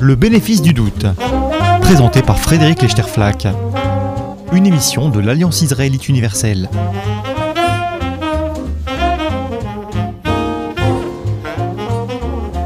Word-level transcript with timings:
Le 0.00 0.16
bénéfice 0.16 0.60
du 0.60 0.74
doute, 0.74 1.06
présenté 1.80 2.20
par 2.20 2.38
Frédéric 2.38 2.82
Lechterflack, 2.82 3.46
une 4.52 4.66
émission 4.66 5.08
de 5.08 5.18
l'Alliance 5.18 5.62
israélite 5.62 6.10
universelle. 6.10 6.68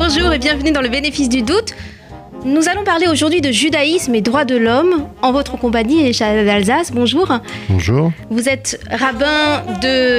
Bonjour 0.00 0.32
et 0.32 0.38
bienvenue 0.40 0.72
dans 0.72 0.82
le 0.82 0.88
bénéfice 0.88 1.28
du 1.28 1.42
doute. 1.42 1.76
Nous 2.44 2.68
allons 2.68 2.84
parler 2.84 3.08
aujourd'hui 3.08 3.40
de 3.40 3.50
judaïsme 3.50 4.14
et 4.14 4.20
droits 4.20 4.44
de 4.44 4.56
l'homme 4.56 5.08
en 5.22 5.32
votre 5.32 5.58
compagnie, 5.58 6.04
les 6.04 6.12
d'Alsace. 6.12 6.92
Bonjour. 6.92 7.36
Bonjour. 7.68 8.12
Vous 8.30 8.48
êtes 8.48 8.80
rabbin 8.90 9.64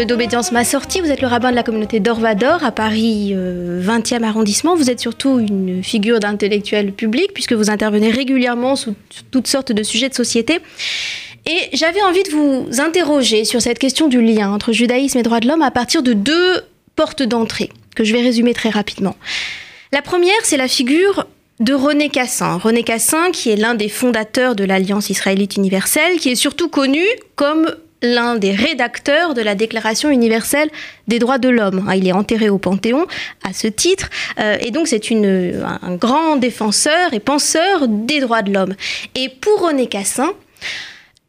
d'obédience 0.06 0.52
Massorti, 0.52 1.00
vous 1.00 1.10
êtes 1.10 1.22
le 1.22 1.28
rabbin 1.28 1.52
de 1.52 1.56
la 1.56 1.64
communauté 1.64 2.02
d'Orvador 2.02 2.64
à 2.64 2.72
Paris 2.72 3.34
20e 3.34 3.36
euh, 3.36 4.28
arrondissement. 4.28 4.76
Vous 4.76 4.90
êtes 4.90 5.00
surtout 5.00 5.40
une 5.40 5.82
figure 5.82 6.20
d'intellectuel 6.20 6.92
public 6.92 7.34
puisque 7.34 7.54
vous 7.54 7.70
intervenez 7.70 8.12
régulièrement 8.12 8.76
sous 8.76 8.96
toutes 9.32 9.48
sortes 9.48 9.72
de 9.72 9.82
sujets 9.82 10.10
de 10.10 10.16
société. 10.16 10.60
Et 11.46 11.70
j'avais 11.72 12.02
envie 12.02 12.24
de 12.24 12.32
vous 12.32 12.82
interroger 12.82 13.46
sur 13.46 13.62
cette 13.62 13.80
question 13.80 14.10
du 14.10 14.22
lien 14.22 14.52
entre 14.52 14.74
judaïsme 14.74 15.18
et 15.18 15.24
droits 15.24 15.40
de 15.40 15.48
l'homme 15.48 15.62
à 15.62 15.72
partir 15.72 16.04
de 16.04 16.12
deux 16.12 16.62
portes 16.98 17.24
d'entrée 17.24 17.70
que 17.96 18.04
je 18.04 18.14
vais 18.14 18.22
résumer 18.22 18.54
très 18.54 18.70
rapidement. 18.70 19.16
La 19.94 20.02
première, 20.02 20.34
c'est 20.44 20.58
la 20.58 20.68
figure 20.68 21.26
de 21.60 21.74
René 21.74 22.10
Cassin. 22.10 22.58
René 22.58 22.84
Cassin, 22.84 23.32
qui 23.32 23.50
est 23.50 23.56
l'un 23.56 23.76
des 23.76 23.90
fondateurs 23.90 24.56
de 24.56 24.64
l'Alliance 24.64 25.10
israélite 25.10 25.58
universelle, 25.58 26.18
qui 26.18 26.30
est 26.30 26.36
surtout 26.36 26.70
connu 26.70 27.04
comme 27.36 27.70
l'un 28.02 28.36
des 28.36 28.52
rédacteurs 28.52 29.34
de 29.34 29.42
la 29.42 29.56
Déclaration 29.56 30.10
universelle 30.10 30.70
des 31.08 31.20
droits 31.20 31.38
de 31.38 31.50
l'homme. 31.50 31.86
Ah, 31.90 31.98
il 31.98 32.08
est 32.08 32.14
enterré 32.14 32.50
au 32.50 32.58
Panthéon 32.58 33.06
à 33.44 33.52
ce 33.52 33.68
titre, 33.68 34.10
euh, 34.40 34.56
et 34.62 34.72
donc 34.72 34.88
c'est 34.88 35.02
un 35.12 35.96
grand 35.96 36.38
défenseur 36.38 37.14
et 37.14 37.20
penseur 37.20 37.88
des 37.88 38.22
droits 38.22 38.42
de 38.42 38.54
l'homme. 38.54 38.76
Et 39.16 39.28
pour 39.28 39.68
René 39.68 39.88
Cassin, 39.88 40.32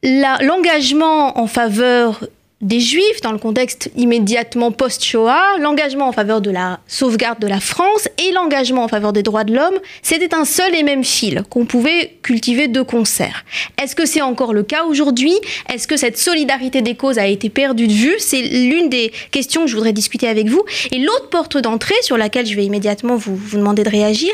l'engagement 0.03 1.39
en 1.41 1.49
faveur 1.49 2.21
des 2.61 2.81
Juifs 2.81 3.23
dans 3.23 3.33
le 3.33 3.39
contexte 3.39 3.91
immédiatement 3.97 4.71
post-Shoah, 4.71 5.57
l'engagement 5.61 6.09
en 6.09 6.13
faveur 6.13 6.43
de 6.43 6.51
la 6.51 6.81
sauvegarde 6.87 7.41
de 7.41 7.47
la 7.47 7.59
France 7.59 8.07
et 8.19 8.33
l'engagement 8.33 8.85
en 8.85 8.89
faveur 8.89 9.15
des 9.15 9.23
droits 9.23 9.45
de 9.45 9.55
l'homme, 9.55 9.79
c'était 10.03 10.35
un 10.35 10.45
seul 10.45 10.75
et 10.75 10.83
même 10.83 11.03
fil 11.03 11.43
qu'on 11.49 11.65
pouvait 11.65 12.19
cultiver 12.23 12.69
de 12.69 12.83
concert. 12.83 13.47
Est-ce 13.83 13.97
que 13.97 14.05
c'est 14.05 14.21
encore 14.21 14.53
le 14.53 14.63
cas 14.63 14.85
aujourd'hui? 14.85 15.33
Est-ce 15.73 15.89
que 15.89 15.97
cette 15.97 16.19
solidarité 16.19 16.83
des 16.83 16.97
causes 16.97 17.19
a 17.19 17.27
été 17.27 17.49
perdue 17.49 17.87
de 17.87 17.93
vue? 17.93 18.15
C'est 18.19 18.43
l'une 18.43 18.91
des 18.91 19.11
questions 19.31 19.63
que 19.63 19.69
je 19.69 19.75
voudrais 19.75 19.95
discuter 19.95 20.29
avec 20.29 20.49
vous. 20.49 20.63
Et 20.91 20.99
l'autre 20.99 21.31
porte 21.31 21.57
d'entrée 21.57 21.95
sur 22.03 22.19
laquelle 22.19 22.45
je 22.45 22.57
vais 22.57 22.65
immédiatement 22.67 23.17
vous, 23.17 23.37
vous 23.37 23.57
demander 23.57 23.85
de 23.85 23.91
réagir, 23.91 24.33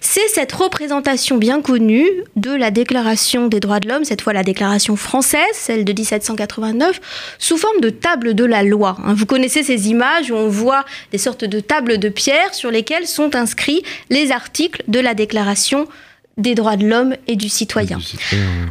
c'est 0.00 0.28
cette 0.28 0.52
représentation 0.52 1.38
bien 1.38 1.60
connue 1.60 2.08
de 2.36 2.52
la 2.52 2.70
Déclaration 2.70 3.48
des 3.48 3.58
droits 3.58 3.80
de 3.80 3.88
l'homme, 3.88 4.04
cette 4.04 4.20
fois 4.20 4.32
la 4.32 4.44
Déclaration 4.44 4.94
française, 4.94 5.40
celle 5.54 5.84
de 5.84 5.92
1789, 5.92 7.00
sous 7.38 7.56
forme 7.64 7.80
de 7.80 7.88
table 7.88 8.34
de 8.34 8.44
la 8.44 8.62
loi. 8.62 8.96
Hein. 9.02 9.14
Vous 9.14 9.24
connaissez 9.24 9.62
ces 9.62 9.88
images 9.88 10.30
où 10.30 10.34
on 10.34 10.48
voit 10.48 10.84
des 11.12 11.18
sortes 11.18 11.44
de 11.44 11.60
tables 11.60 11.96
de 11.96 12.10
pierre 12.10 12.52
sur 12.52 12.70
lesquelles 12.70 13.06
sont 13.06 13.34
inscrits 13.34 13.82
les 14.10 14.32
articles 14.32 14.82
de 14.86 15.00
la 15.00 15.14
Déclaration 15.14 15.88
des 16.36 16.54
droits 16.54 16.76
de 16.76 16.86
l'homme 16.86 17.14
et 17.26 17.36
du 17.36 17.48
citoyen. 17.48 17.98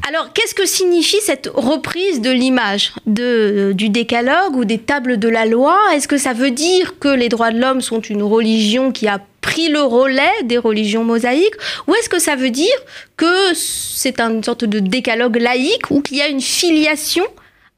Alors, 0.08 0.34
qu'est-ce 0.34 0.54
que 0.54 0.66
signifie 0.66 1.22
cette 1.22 1.50
reprise 1.54 2.22
de 2.22 2.30
l'image 2.30 2.92
de, 3.08 3.72
du 3.74 3.90
décalogue 3.90 4.58
ou 4.58 4.66
des 4.66 4.78
tables 4.78 5.18
de 5.18 5.30
la 5.30 5.46
loi? 5.46 5.80
Est-ce 5.96 6.08
que 6.08 6.18
ça 6.18 6.34
veut 6.34 6.52
dire 6.52 7.00
que 7.00 7.08
les 7.08 7.30
droits 7.30 7.52
de 7.52 7.60
l'homme 7.60 7.82
sont 7.82 8.02
une 8.02 8.22
religion 8.22 8.92
qui 8.92 9.08
a 9.08 9.22
pris 9.42 9.70
le 9.70 9.82
relais 9.82 10.44
des 10.44 10.58
religions 10.58 11.04
mosaïques? 11.04 11.56
Ou 11.88 11.96
est-ce 11.96 12.10
que 12.10 12.20
ça 12.20 12.36
veut 12.36 12.52
dire 12.52 12.76
que 13.18 13.54
c'est 13.56 14.20
une 14.20 14.44
sorte 14.44 14.66
de 14.66 14.80
décalogue 14.80 15.38
laïque 15.38 15.90
ou 15.90 16.02
qu'il 16.02 16.18
y 16.18 16.22
a 16.22 16.28
une 16.28 16.42
filiation 16.42 17.26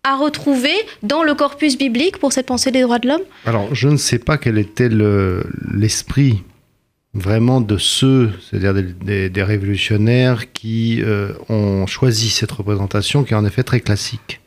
à 0.05 0.15
retrouver 0.15 0.75
dans 1.03 1.23
le 1.23 1.33
corpus 1.33 1.77
biblique 1.77 2.19
pour 2.19 2.31
cette 2.31 2.45
pensée 2.45 2.71
des 2.71 2.83
droits 2.83 2.99
de 2.99 3.07
l'homme? 3.07 3.23
Alors, 3.45 3.73
je 3.73 3.89
ne 3.89 3.97
sais 3.97 4.19
pas 4.19 4.37
quel 4.37 4.57
était 4.57 4.89
l'esprit 5.73 6.43
vraiment 7.15 7.59
de 7.59 7.77
ceux, 7.77 8.31
c'est-à-dire 8.39 8.83
des, 9.03 9.43
révolutionnaires 9.43 10.51
qui 10.53 11.01
euh, 11.01 11.33
ont 11.49 11.87
choisi 11.87 12.29
cette 12.29 12.51
représentation 12.51 13.23
qui 13.23 13.33
est 13.33 13.37
en 13.37 13.45
effet 13.45 13.63
très 13.63 13.79
classique. 13.79 14.41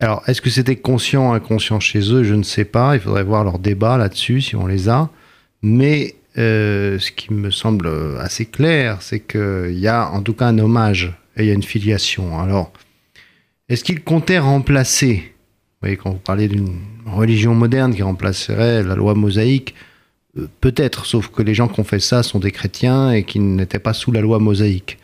Alors, 0.00 0.22
est-ce 0.26 0.42
que 0.42 0.50
c'était 0.50 0.76
conscient, 0.76 1.32
inconscient 1.32 1.80
chez 1.80 2.12
eux? 2.12 2.24
Je 2.24 2.34
ne 2.34 2.42
sais 2.42 2.64
pas. 2.64 2.96
Il 2.96 3.00
faudrait 3.00 3.22
voir 3.22 3.42
leurs 3.42 3.58
débats 3.58 3.96
là-dessus, 3.96 4.42
si 4.42 4.56
on 4.56 4.66
les 4.66 4.88
a. 4.88 5.08
Mais 5.62 6.16
euh, 6.36 6.98
ce 6.98 7.10
qui 7.10 7.32
me 7.32 7.50
semble 7.50 7.88
assez 8.20 8.44
clair, 8.44 8.98
c'est 9.00 9.20
qu'il 9.20 9.78
y 9.78 9.88
a 9.88 10.10
en 10.10 10.20
tout 10.20 10.34
cas 10.34 10.48
un 10.48 10.58
hommage 10.58 11.14
et 11.36 11.44
il 11.44 11.46
y 11.46 11.50
a 11.50 11.54
une 11.54 11.62
filiation. 11.62 12.38
Alors, 12.38 12.72
est-ce 13.68 13.84
qu'il 13.84 14.02
comptait 14.02 14.38
remplacer, 14.38 15.14
vous 15.14 15.78
voyez, 15.82 15.96
quand 15.96 16.10
vous 16.10 16.18
parlez 16.18 16.48
d'une 16.48 16.78
religion 17.06 17.54
moderne 17.54 17.94
qui 17.94 18.02
remplacerait 18.02 18.82
la 18.82 18.94
loi 18.94 19.14
mosaïque, 19.14 19.74
euh, 20.38 20.48
peut-être, 20.60 21.06
sauf 21.06 21.28
que 21.28 21.42
les 21.42 21.54
gens 21.54 21.68
qui 21.68 21.80
ont 21.80 21.84
fait 21.84 22.00
ça 22.00 22.22
sont 22.22 22.38
des 22.38 22.52
chrétiens 22.52 23.12
et 23.12 23.24
qui 23.24 23.38
n'étaient 23.38 23.78
pas 23.78 23.94
sous 23.94 24.12
la 24.12 24.20
loi 24.20 24.38
mosaïque. 24.38 24.98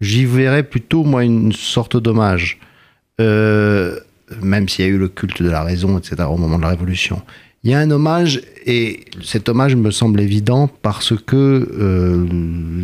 J'y 0.00 0.26
verrais 0.26 0.64
plutôt, 0.64 1.04
moi, 1.04 1.24
une 1.24 1.52
sorte 1.52 1.96
d'hommage. 1.96 2.58
Euh, 3.20 3.98
même 4.42 4.68
s'il 4.68 4.84
y 4.84 4.88
a 4.88 4.90
eu 4.90 4.98
le 4.98 5.08
culte 5.08 5.42
de 5.42 5.50
la 5.50 5.62
raison, 5.62 5.98
etc., 5.98 6.24
au 6.28 6.36
moment 6.36 6.56
de 6.56 6.62
la 6.62 6.70
Révolution. 6.70 7.22
Il 7.62 7.70
y 7.70 7.74
a 7.74 7.78
un 7.78 7.90
hommage, 7.90 8.42
et 8.66 9.04
cet 9.22 9.48
hommage 9.48 9.76
me 9.76 9.90
semble 9.90 10.20
évident 10.20 10.68
parce 10.82 11.14
que 11.16 11.36
euh, 11.78 12.26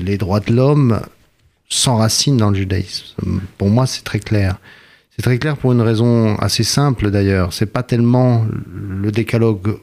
les 0.02 0.16
droits 0.16 0.40
de 0.40 0.54
l'homme 0.54 1.00
s'enracinent 1.68 2.38
dans 2.38 2.50
le 2.50 2.56
judaïsme. 2.56 3.40
Pour 3.58 3.68
moi, 3.68 3.86
c'est 3.86 4.04
très 4.04 4.20
clair. 4.20 4.58
C'est 5.20 5.24
très 5.24 5.38
clair 5.38 5.58
pour 5.58 5.72
une 5.72 5.82
raison 5.82 6.34
assez 6.36 6.64
simple 6.64 7.10
d'ailleurs. 7.10 7.52
C'est 7.52 7.70
pas 7.70 7.82
tellement 7.82 8.46
le 8.72 9.12
décalogue 9.12 9.78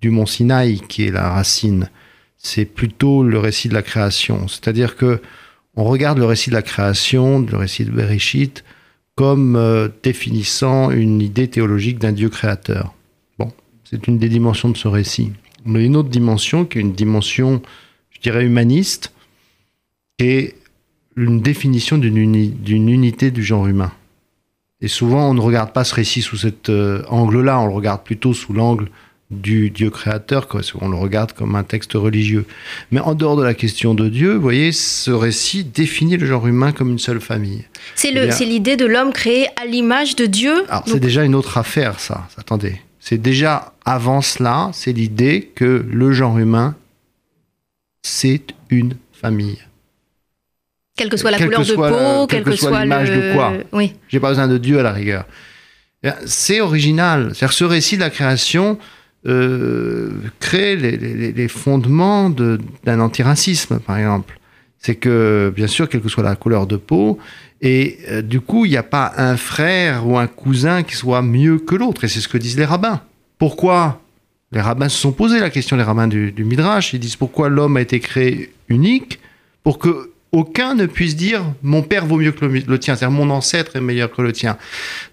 du 0.00 0.10
mont 0.10 0.24
Sinaï 0.24 0.78
qui 0.78 1.02
est 1.02 1.10
la 1.10 1.30
racine, 1.30 1.90
c'est 2.36 2.64
plutôt 2.64 3.24
le 3.24 3.40
récit 3.40 3.68
de 3.68 3.74
la 3.74 3.82
création. 3.82 4.46
C'est-à-dire 4.46 4.94
que 4.94 5.20
on 5.74 5.82
regarde 5.82 6.18
le 6.18 6.26
récit 6.26 6.50
de 6.50 6.54
la 6.54 6.62
création, 6.62 7.40
le 7.40 7.56
récit 7.56 7.86
de 7.86 7.90
Bereshit, 7.90 8.62
comme 9.16 9.56
euh, 9.56 9.88
définissant 10.04 10.92
une 10.92 11.22
idée 11.22 11.48
théologique 11.48 11.98
d'un 11.98 12.12
Dieu 12.12 12.28
créateur. 12.28 12.94
Bon, 13.36 13.50
c'est 13.82 14.06
une 14.06 14.18
des 14.18 14.28
dimensions 14.28 14.68
de 14.68 14.76
ce 14.76 14.86
récit. 14.86 15.32
On 15.66 15.74
a 15.74 15.80
une 15.80 15.96
autre 15.96 16.08
dimension 16.08 16.64
qui 16.64 16.78
est 16.78 16.82
une 16.82 16.92
dimension, 16.92 17.62
je 18.10 18.20
dirais, 18.20 18.44
humaniste, 18.44 19.12
qui 20.20 20.26
est 20.26 20.54
une 21.16 21.40
définition 21.40 21.98
d'une 21.98 22.88
unité 22.88 23.32
du 23.32 23.42
genre 23.42 23.66
humain. 23.66 23.90
Et 24.80 24.88
souvent, 24.88 25.30
on 25.30 25.34
ne 25.34 25.40
regarde 25.40 25.72
pas 25.72 25.84
ce 25.84 25.94
récit 25.94 26.22
sous 26.22 26.36
cet 26.36 26.68
euh, 26.68 27.02
angle-là, 27.08 27.58
on 27.60 27.66
le 27.66 27.72
regarde 27.72 28.02
plutôt 28.02 28.32
sous 28.32 28.52
l'angle 28.52 28.88
du 29.30 29.68
Dieu 29.70 29.90
créateur, 29.90 30.48
quoi. 30.48 30.62
on 30.80 30.88
le 30.88 30.96
regarde 30.96 31.32
comme 31.32 31.54
un 31.54 31.64
texte 31.64 31.92
religieux. 31.92 32.46
Mais 32.90 33.00
en 33.00 33.14
dehors 33.14 33.36
de 33.36 33.42
la 33.42 33.52
question 33.52 33.92
de 33.92 34.08
Dieu, 34.08 34.34
vous 34.34 34.40
voyez, 34.40 34.72
ce 34.72 35.10
récit 35.10 35.64
définit 35.64 36.16
le 36.16 36.26
genre 36.26 36.46
humain 36.46 36.72
comme 36.72 36.90
une 36.90 36.98
seule 36.98 37.20
famille. 37.20 37.64
C'est 37.94 38.12
eh 38.14 38.44
l'idée 38.44 38.76
de 38.76 38.86
l'homme 38.86 39.12
créé 39.12 39.48
à 39.60 39.66
l'image 39.66 40.16
de 40.16 40.26
Dieu. 40.26 40.64
Alors 40.68 40.84
c'est 40.86 41.00
déjà 41.00 41.24
une 41.24 41.34
autre 41.34 41.58
affaire, 41.58 42.00
ça. 42.00 42.26
Attendez, 42.38 42.80
c'est 43.00 43.18
déjà 43.18 43.74
avant 43.84 44.22
cela, 44.22 44.70
c'est 44.72 44.92
l'idée 44.92 45.50
que 45.54 45.84
le 45.90 46.12
genre 46.12 46.38
humain, 46.38 46.74
c'est 48.02 48.54
une 48.70 48.96
famille. 49.12 49.58
Quelle 50.98 51.08
que 51.08 51.16
soit 51.16 51.30
la 51.30 51.38
couleur 51.38 51.64
de 51.64 51.74
peau, 51.74 52.26
quelle 52.26 52.42
que, 52.42 52.56
soit 52.56 52.82
l'image 52.82 53.08
de 53.08 53.32
quoi. 53.32 53.52
Oui. 53.72 53.94
J'ai 54.08 54.18
pas 54.18 54.30
besoin 54.30 54.48
de 54.48 54.58
Dieu 54.58 54.80
à 54.80 54.82
la 54.82 54.92
rigueur. 54.92 55.24
Eh 56.02 56.10
c'est 56.26 56.60
original. 56.60 57.34
cest 57.34 57.52
ce 57.52 57.64
récit 57.64 57.96
de 57.96 58.00
la 58.00 58.10
création 58.10 58.78
euh, 59.26 60.10
crée 60.40 60.76
les, 60.76 61.48
fondements 61.48 62.30
d'un 62.30 63.00
antiracisme, 63.00 63.78
par 63.78 63.96
exemple. 63.98 64.38
C'est 64.78 64.96
que, 64.96 65.52
bien 65.54 65.68
sûr, 65.68 65.88
quelle 65.88 66.00
que 66.00 66.08
soit 66.08 66.24
la 66.24 66.36
couleur 66.36 66.66
de 66.66 66.76
peau, 66.76 67.18
et 67.60 67.98
euh, 68.10 68.22
du 68.22 68.40
coup, 68.40 68.64
il 68.64 68.70
n'y 68.70 68.76
a 68.76 68.84
pas 68.84 69.12
un 69.16 69.36
frère 69.36 70.06
ou 70.06 70.18
un 70.18 70.26
cousin 70.26 70.82
qui 70.82 70.96
soit 70.96 71.22
mieux 71.22 71.58
que 71.58 71.74
l'autre. 71.74 72.04
Et 72.04 72.08
c'est 72.08 72.20
ce 72.20 72.28
que 72.28 72.38
disent 72.38 72.56
les 72.56 72.64
rabbins. 72.64 73.00
Pourquoi 73.38 74.00
Les 74.52 74.60
rabbins 74.60 74.88
se 74.88 74.98
sont 74.98 75.12
posé 75.12 75.40
la 75.40 75.50
question, 75.50 75.76
les 75.76 75.82
rabbins 75.82 76.06
du, 76.06 76.32
du 76.32 76.44
Midrash. 76.44 76.92
Ils 76.92 77.00
disent 77.00 77.16
pourquoi 77.16 77.48
l'homme 77.48 77.76
a 77.76 77.80
été 77.80 77.98
créé 77.98 78.52
unique 78.68 79.18
Pour 79.64 79.78
que 79.78 80.12
aucun 80.32 80.74
ne 80.74 80.86
puisse 80.86 81.16
dire 81.16 81.42
mon 81.62 81.82
père 81.82 82.06
vaut 82.06 82.18
mieux 82.18 82.32
que 82.32 82.44
le, 82.44 82.78
tien, 82.78 82.96
c'est-à-dire 82.96 83.16
mon 83.16 83.30
ancêtre 83.30 83.76
est 83.76 83.80
meilleur 83.80 84.10
que 84.10 84.22
le 84.22 84.32
tien. 84.32 84.58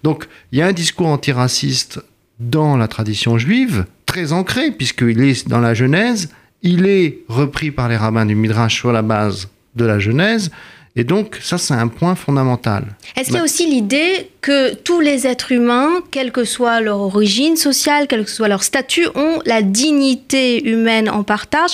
Donc 0.02 0.26
il 0.52 0.58
y 0.58 0.62
a 0.62 0.66
un 0.66 0.72
discours 0.72 1.06
antiraciste 1.06 2.00
dans 2.38 2.76
la 2.76 2.88
tradition 2.88 3.38
juive, 3.38 3.86
très 4.04 4.32
ancré, 4.32 4.70
puisqu'il 4.70 5.22
est 5.22 5.48
dans 5.48 5.60
la 5.60 5.74
Genèse, 5.74 6.30
il 6.62 6.86
est 6.86 7.20
repris 7.28 7.70
par 7.70 7.88
les 7.88 7.96
rabbins 7.96 8.26
du 8.26 8.34
Midrash 8.34 8.76
sur 8.76 8.92
la 8.92 9.02
base 9.02 9.48
de 9.74 9.84
la 9.84 9.98
Genèse, 9.98 10.50
Et 10.98 11.04
donc, 11.04 11.38
ça, 11.42 11.58
c'est 11.58 11.74
un 11.74 11.88
point 11.88 12.14
fondamental. 12.14 12.96
Est-ce 13.16 13.26
qu'il 13.26 13.36
y 13.36 13.38
a 13.38 13.44
aussi 13.44 13.66
l'idée 13.66 14.30
que 14.40 14.74
tous 14.74 15.00
les 15.00 15.26
êtres 15.26 15.52
humains, 15.52 15.90
quelle 16.10 16.32
que 16.32 16.44
soit 16.44 16.80
leur 16.80 17.00
origine 17.00 17.56
sociale, 17.56 18.06
quel 18.08 18.24
que 18.24 18.30
soit 18.30 18.48
leur 18.48 18.62
statut, 18.62 19.06
ont 19.14 19.40
la 19.44 19.60
dignité 19.60 20.66
humaine 20.66 21.10
en 21.10 21.22
partage? 21.22 21.72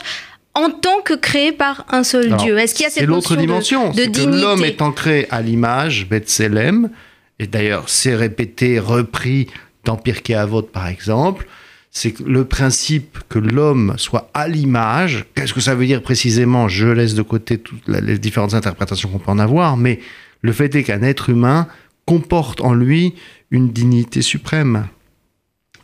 En 0.55 0.71
tant 0.71 1.01
que 1.03 1.15
créés 1.15 1.53
par 1.53 1.87
un 1.91 2.05
seul 2.05 2.37
Dieu 2.37 2.59
Est-ce 2.59 2.75
qu'il 2.75 2.85
y 2.85 2.87
a 2.87 2.91
cette 2.91 3.05
l'autre 3.05 3.37
dimension 3.37 3.91
de, 3.91 4.05
de 4.05 4.11
dignité 4.11 4.43
L'homme 4.43 4.65
étant 4.65 4.93
créé 4.93 5.27
à 5.31 5.41
l'image, 5.41 6.09
Bethselem, 6.09 6.91
et 7.39 7.47
d'ailleurs 7.47 7.89
c'est 7.89 8.15
répété, 8.15 8.79
repris 8.79 9.49
dans 9.85 9.97
Pirkei 9.97 10.35
Avot 10.35 10.63
par 10.63 10.89
exemple, 10.89 11.47
c'est 11.95 12.19
le 12.21 12.47
principe 12.47 13.19
que 13.29 13.39
l'homme 13.39 13.95
soit 13.99 14.31
à 14.33 14.49
l'image. 14.49 15.27
Qu'est-ce 15.35 15.53
que 15.53 15.61
ça 15.61 15.75
veut 15.75 15.85
dire 15.85 16.03
précisément 16.03 16.67
Je 16.67 16.89
laisse 16.89 17.15
de 17.15 17.21
côté 17.21 17.59
toutes 17.59 17.87
les 17.87 18.19
différentes 18.19 18.55
interprétations 18.55 19.11
qu'on 19.11 19.19
peut 19.19 19.31
en 19.31 19.39
avoir, 19.39 19.77
mais 19.77 20.01
le 20.41 20.53
fait 20.53 20.75
est 20.75 20.85
qu'un 20.85 21.03
être 21.03 21.29
humain 21.29 21.69
comporte 22.07 22.63
en 22.63 22.73
lui 22.73 23.15
une 23.51 23.71
dignité 23.71 24.23
suprême. 24.23 24.89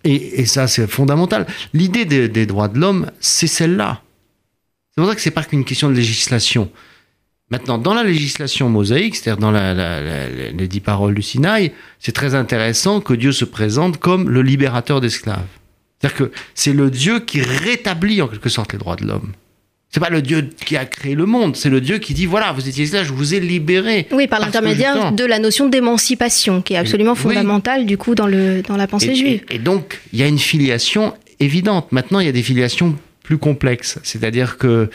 Et, 0.04 0.46
ça, 0.46 0.66
c'est 0.66 0.86
fondamental. 0.86 1.46
L'idée 1.74 2.06
des, 2.06 2.46
droits 2.46 2.68
de 2.68 2.78
l'homme, 2.78 3.10
c'est 3.20 3.46
celle-là. 3.46 4.00
C'est 4.98 5.02
pour 5.02 5.10
ça 5.10 5.14
que 5.14 5.20
c'est 5.20 5.30
pas 5.30 5.44
qu'une 5.44 5.64
question 5.64 5.88
de 5.88 5.94
législation. 5.94 6.72
Maintenant, 7.52 7.78
dans 7.78 7.94
la 7.94 8.02
législation 8.02 8.68
mosaïque, 8.68 9.14
c'est-à-dire 9.14 9.40
dans 9.40 9.52
les 9.52 10.66
dix 10.66 10.80
paroles 10.80 11.14
du 11.14 11.22
Sinaï, 11.22 11.70
c'est 12.00 12.10
très 12.10 12.34
intéressant 12.34 13.00
que 13.00 13.14
Dieu 13.14 13.30
se 13.30 13.44
présente 13.44 13.98
comme 13.98 14.28
le 14.28 14.42
libérateur 14.42 15.00
d'esclaves. 15.00 15.46
C'est-à-dire 16.00 16.18
que 16.18 16.32
c'est 16.56 16.72
le 16.72 16.90
Dieu 16.90 17.20
qui 17.20 17.40
rétablit 17.40 18.20
en 18.22 18.26
quelque 18.26 18.48
sorte 18.48 18.72
les 18.72 18.78
droits 18.80 18.96
de 18.96 19.04
l'homme. 19.04 19.34
C'est 19.88 20.00
pas 20.00 20.10
le 20.10 20.20
Dieu 20.20 20.50
qui 20.66 20.76
a 20.76 20.84
créé 20.84 21.14
le 21.14 21.26
monde, 21.26 21.54
c'est 21.54 21.70
le 21.70 21.80
Dieu 21.80 21.98
qui 21.98 22.12
dit 22.12 22.26
voilà, 22.26 22.50
vous 22.50 22.68
étiez 22.68 22.86
là, 22.86 23.04
je 23.04 23.12
vous 23.12 23.34
ai 23.34 23.38
libéré. 23.38 24.08
Oui, 24.10 24.26
par 24.26 24.40
l'intermédiaire 24.40 25.12
de 25.12 25.24
la 25.24 25.38
notion 25.38 25.68
d'émancipation, 25.68 26.60
qui 26.60 26.74
est 26.74 26.76
absolument 26.76 27.14
fondamentale 27.14 27.86
du 27.86 27.98
coup 27.98 28.16
dans, 28.16 28.26
le, 28.26 28.62
dans 28.62 28.76
la 28.76 28.88
pensée 28.88 29.14
juive. 29.14 29.44
Et, 29.48 29.60
donc, 29.60 30.00
il 30.12 30.18
y 30.18 30.24
a 30.24 30.26
une 30.26 30.40
filiation 30.40 31.14
évidente. 31.38 31.92
Maintenant, 31.92 32.18
il 32.18 32.26
y 32.26 32.28
a 32.28 32.32
des 32.32 32.42
filiations 32.42 32.96
plus 33.28 33.36
complexes. 33.36 33.98
C'est-à-dire 34.04 34.56
que, 34.56 34.88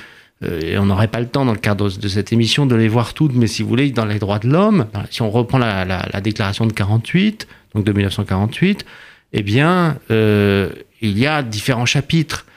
euh, 0.44 0.78
on 0.80 0.88
n'aurait 0.88 1.08
pas 1.08 1.20
le 1.20 1.28
temps 1.28 1.46
dans 1.46 1.52
le 1.52 1.60
cadre 1.60 1.88
de 1.88 2.08
cette 2.08 2.34
émission 2.34 2.66
de 2.66 2.74
les 2.74 2.88
voir 2.88 3.14
toutes, 3.14 3.36
mais 3.36 3.46
si 3.46 3.62
vous 3.62 3.70
voulez, 3.70 3.92
dans 3.92 4.06
les 4.06 4.18
droits 4.18 4.40
de 4.40 4.48
l'homme, 4.50 4.88
si 5.12 5.22
on 5.22 5.30
reprend 5.30 5.60
la, 5.60 5.86
la, 5.86 6.22
déclaration 6.22 6.66
de 6.66 6.74
48, 6.74 7.48
donc 7.76 7.84
de 7.84 7.92
1948, 7.92 8.88
eh 9.34 9.44
bien, 9.44 10.00
euh, 10.10 10.70
il 11.00 11.20
y 11.20 11.28
a 11.28 11.44
différents 11.44 11.86
chapitres. 11.86 12.48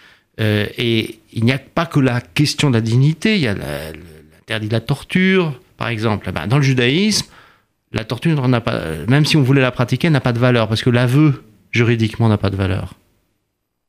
Euh, 0.40 0.66
et 0.78 1.18
il 1.34 1.44
n'y 1.44 1.52
a 1.52 1.58
pas 1.58 1.84
que 1.84 2.00
la 2.00 2.22
question 2.22 2.70
de 2.70 2.76
la 2.76 2.80
dignité, 2.80 3.34
il 3.34 3.42
y 3.42 3.48
a 3.48 3.54
l'interdit 3.54 4.68
de 4.68 4.72
la 4.72 4.80
torture, 4.80 5.60
par 5.76 5.88
exemple. 5.88 6.32
Ben, 6.32 6.46
dans 6.46 6.56
le 6.56 6.62
judaïsme, 6.62 7.26
la 7.92 8.04
torture 8.04 8.48
même 8.48 9.26
si 9.26 9.36
on 9.36 9.42
voulait 9.42 9.60
la 9.60 9.72
pratiquer, 9.72 10.08
n'a 10.08 10.22
pas 10.22 10.32
de 10.32 10.38
valeur, 10.38 10.68
parce 10.68 10.82
que 10.82 10.90
l'aveu, 10.90 11.44
juridiquement, 11.70 12.30
n'a 12.30 12.38
pas 12.38 12.48
de 12.48 12.56
valeur. 12.56 12.94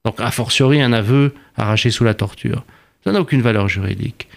Donc, 0.05 0.19
a 0.19 0.31
fortiori, 0.31 0.81
un 0.81 0.93
aveu 0.93 1.33
arraché 1.55 1.89
sous 1.89 2.03
la 2.03 2.13
torture. 2.13 2.63
Ça 3.03 3.11
n'a 3.11 3.19
aucune 3.19 3.41
valeur 3.41 3.67
juridique. 3.67 4.27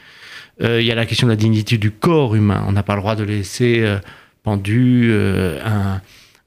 Euh, 0.63 0.81
il 0.81 0.87
y 0.87 0.93
a 0.93 0.95
la 0.95 1.07
question 1.07 1.27
de 1.27 1.33
la 1.33 1.37
dignité 1.37 1.79
du 1.79 1.91
corps 1.91 2.35
humain. 2.35 2.65
On 2.67 2.73
n'a 2.73 2.83
pas 2.83 2.95
le 2.95 3.01
droit 3.01 3.17
de 3.17 3.25
laisser 3.25 3.81
euh, 3.81 3.99
pendu 4.43 5.13
un, 5.65 6.01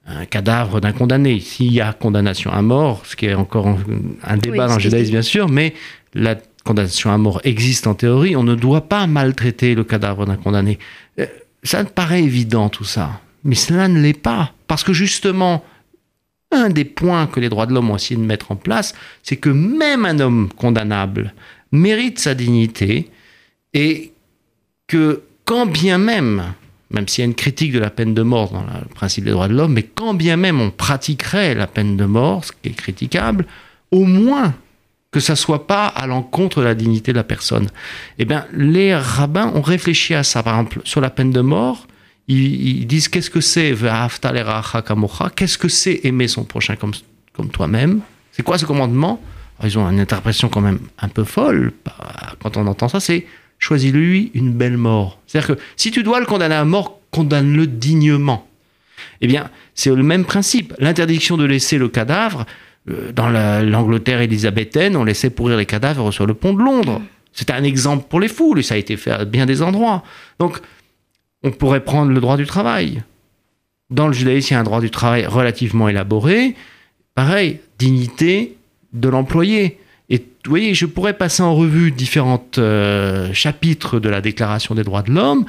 un 0.06 0.24
cadavre 0.26 0.80
d'un 0.80 0.92
condamné. 0.92 1.40
S'il 1.40 1.72
y 1.72 1.80
a 1.80 1.92
condamnation 1.92 2.52
à 2.52 2.62
mort, 2.62 3.02
ce 3.04 3.16
qui 3.16 3.26
est 3.26 3.34
encore 3.34 3.78
un 4.22 4.36
débat 4.36 4.66
dans 4.66 4.74
le 4.74 4.80
judaïsme 4.80 5.12
bien 5.12 5.22
sûr, 5.22 5.48
mais 5.48 5.74
la 6.14 6.36
condamnation 6.64 7.12
à 7.12 7.18
mort 7.18 7.40
existe 7.44 7.86
en 7.86 7.94
théorie, 7.94 8.36
on 8.36 8.42
ne 8.42 8.54
doit 8.54 8.88
pas 8.88 9.06
maltraiter 9.06 9.74
le 9.74 9.84
cadavre 9.84 10.26
d'un 10.26 10.36
condamné. 10.36 10.78
Euh, 11.18 11.26
ça 11.62 11.82
me 11.82 11.88
paraît 11.88 12.22
évident 12.22 12.68
tout 12.68 12.84
ça, 12.84 13.20
mais 13.44 13.54
cela 13.54 13.88
ne 13.88 14.00
l'est 14.00 14.18
pas, 14.18 14.52
parce 14.66 14.84
que 14.84 14.92
justement, 14.92 15.64
un 16.54 16.70
des 16.70 16.84
points 16.84 17.26
que 17.26 17.40
les 17.40 17.48
droits 17.48 17.66
de 17.66 17.74
l'homme 17.74 17.90
ont 17.90 17.96
essayé 17.96 18.16
de 18.16 18.24
mettre 18.24 18.52
en 18.52 18.56
place, 18.56 18.94
c'est 19.22 19.36
que 19.36 19.50
même 19.50 20.04
un 20.04 20.18
homme 20.20 20.48
condamnable 20.56 21.34
mérite 21.72 22.18
sa 22.18 22.34
dignité 22.34 23.10
et 23.72 24.12
que 24.86 25.22
quand 25.44 25.66
bien 25.66 25.98
même 25.98 26.54
même 26.90 27.08
s'il 27.08 27.22
y 27.22 27.26
a 27.26 27.26
une 27.26 27.34
critique 27.34 27.72
de 27.72 27.78
la 27.78 27.90
peine 27.90 28.14
de 28.14 28.22
mort 28.22 28.52
dans 28.52 28.60
le 28.62 28.86
principe 28.94 29.24
des 29.24 29.32
droits 29.32 29.48
de 29.48 29.54
l'homme, 29.54 29.72
mais 29.72 29.82
quand 29.82 30.14
bien 30.14 30.36
même 30.36 30.60
on 30.60 30.70
pratiquerait 30.70 31.54
la 31.54 31.66
peine 31.66 31.96
de 31.96 32.04
mort, 32.04 32.44
ce 32.44 32.52
qui 32.52 32.68
est 32.68 32.76
critiquable, 32.76 33.46
au 33.90 34.04
moins 34.04 34.54
que 35.10 35.20
ça 35.20 35.36
soit 35.36 35.66
pas 35.66 35.86
à 35.86 36.06
l'encontre 36.06 36.60
de 36.60 36.64
la 36.64 36.74
dignité 36.74 37.12
de 37.12 37.16
la 37.16 37.24
personne. 37.24 37.68
Eh 38.18 38.24
bien, 38.24 38.46
les 38.52 38.96
rabbins 38.96 39.52
ont 39.54 39.62
réfléchi 39.62 40.12
à 40.12 40.24
ça. 40.24 40.42
Par 40.42 40.54
exemple, 40.54 40.80
sur 40.82 41.00
la 41.00 41.10
peine 41.10 41.30
de 41.30 41.40
mort, 41.40 41.86
ils, 42.28 42.86
disent 42.86 43.08
qu'est-ce 43.08 43.30
que 43.30 43.40
c'est 43.40 43.74
Qu'est-ce 45.36 45.58
que 45.58 45.68
c'est 45.68 46.00
aimer 46.04 46.28
son 46.28 46.44
prochain 46.44 46.76
comme, 46.76 46.92
comme 47.32 47.50
toi-même? 47.50 48.00
C'est 48.32 48.42
quoi 48.42 48.58
ce 48.58 48.64
commandement? 48.64 49.22
Ils 49.62 49.78
ont 49.78 49.88
une 49.88 50.00
interprétation 50.00 50.48
quand 50.48 50.60
même 50.60 50.80
un 50.98 51.08
peu 51.08 51.24
folle 51.24 51.72
quand 52.42 52.56
on 52.56 52.66
entend 52.66 52.88
ça. 52.88 53.00
C'est 53.00 53.26
choisis-lui 53.58 54.30
une 54.34 54.52
belle 54.52 54.76
mort. 54.76 55.20
C'est-à-dire 55.26 55.56
que 55.56 55.62
si 55.76 55.90
tu 55.90 56.02
dois 56.02 56.20
le 56.20 56.26
condamner 56.26 56.54
à 56.54 56.64
mort, 56.64 57.00
condamne-le 57.10 57.66
dignement. 57.66 58.48
Eh 59.20 59.26
bien, 59.26 59.50
c'est 59.74 59.94
le 59.94 60.02
même 60.02 60.24
principe. 60.24 60.74
L'interdiction 60.78 61.36
de 61.36 61.44
laisser 61.44 61.78
le 61.78 61.88
cadavre, 61.88 62.46
euh, 62.90 63.12
dans 63.12 63.28
l'Angleterre 63.28 64.20
élisabéthaine, 64.20 64.96
on 64.96 65.04
laissait 65.04 65.30
pourrir 65.30 65.56
les 65.56 65.66
cadavres 65.66 66.10
sur 66.10 66.26
le 66.26 66.34
pont 66.34 66.52
de 66.52 66.62
Londres. 66.62 67.00
C'est 67.32 67.50
un 67.50 67.62
exemple 67.64 68.06
pour 68.08 68.20
les 68.20 68.28
foules, 68.28 68.60
et 68.60 68.62
ça 68.62 68.74
a 68.74 68.78
été 68.78 68.96
fait 68.96 69.10
à 69.10 69.24
bien 69.24 69.46
des 69.46 69.62
endroits. 69.62 70.04
Donc, 70.38 70.58
on 71.44 71.50
pourrait 71.50 71.84
prendre 71.84 72.10
le 72.10 72.20
droit 72.20 72.36
du 72.36 72.46
travail. 72.46 73.04
Dans 73.90 74.08
le 74.08 74.14
judaïsme, 74.14 74.48
il 74.50 74.54
y 74.54 74.56
a 74.56 74.60
un 74.60 74.64
droit 74.64 74.80
du 74.80 74.90
travail 74.90 75.26
relativement 75.26 75.88
élaboré. 75.88 76.56
Pareil, 77.14 77.60
dignité 77.78 78.56
de 78.92 79.08
l'employé. 79.08 79.78
Et 80.08 80.16
vous 80.16 80.50
voyez, 80.50 80.74
je 80.74 80.86
pourrais 80.86 81.12
passer 81.12 81.42
en 81.42 81.54
revue 81.54 81.92
différents 81.92 82.44
euh, 82.58 83.32
chapitres 83.32 84.00
de 84.00 84.08
la 84.08 84.20
Déclaration 84.20 84.74
des 84.74 84.82
droits 84.82 85.02
de 85.02 85.12
l'homme, 85.12 85.44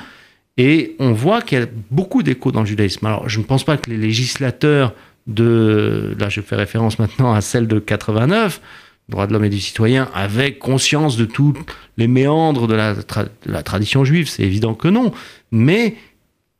et 0.57 0.95
on 1.00 1.12
voit 1.12 1.42
qu'il 1.42 1.59
y 1.59 1.62
a 1.62 1.65
beaucoup 1.92 2.24
d'échos 2.24 2.51
dans 2.51 2.62
le 2.62 2.65
judaïsme. 2.65 3.06
Alors, 3.06 3.27
je 3.27 3.39
ne 3.39 3.44
pense 3.44 3.63
pas 3.63 3.77
que 3.77 3.89
les 3.89 3.98
législateurs 3.98 4.94
de, 5.27 6.15
là 6.19 6.30
je 6.30 6.39
fais 6.41 6.56
référence 6.56 7.00
maintenant 7.00 7.33
à 7.33 7.41
celle 7.41 7.68
de 7.68 7.80
89, 7.80 8.62
droits 9.10 9.28
de 9.28 9.34
l'homme 9.34 9.46
et 9.46 9.50
du 9.50 9.60
citoyen, 9.60 10.10
avaient 10.13 10.56
conscience 10.56 11.18
de 11.18 11.25
tous 11.25 11.54
les 11.98 12.07
méandres 12.07 12.68
de 12.68 12.75
la, 12.75 12.94
de 12.94 13.04
la 13.46 13.63
tradition 13.63 14.04
juive, 14.04 14.28
c'est 14.30 14.44
évident 14.44 14.74
que 14.74 14.88
non, 14.88 15.12
mais 15.52 15.96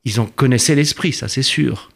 ils 0.04 0.20
en 0.20 0.26
connaissaient 0.26 0.76
l'esprit, 0.76 1.14
ça 1.14 1.28
c'est 1.28 1.42
sûr. 1.42 1.90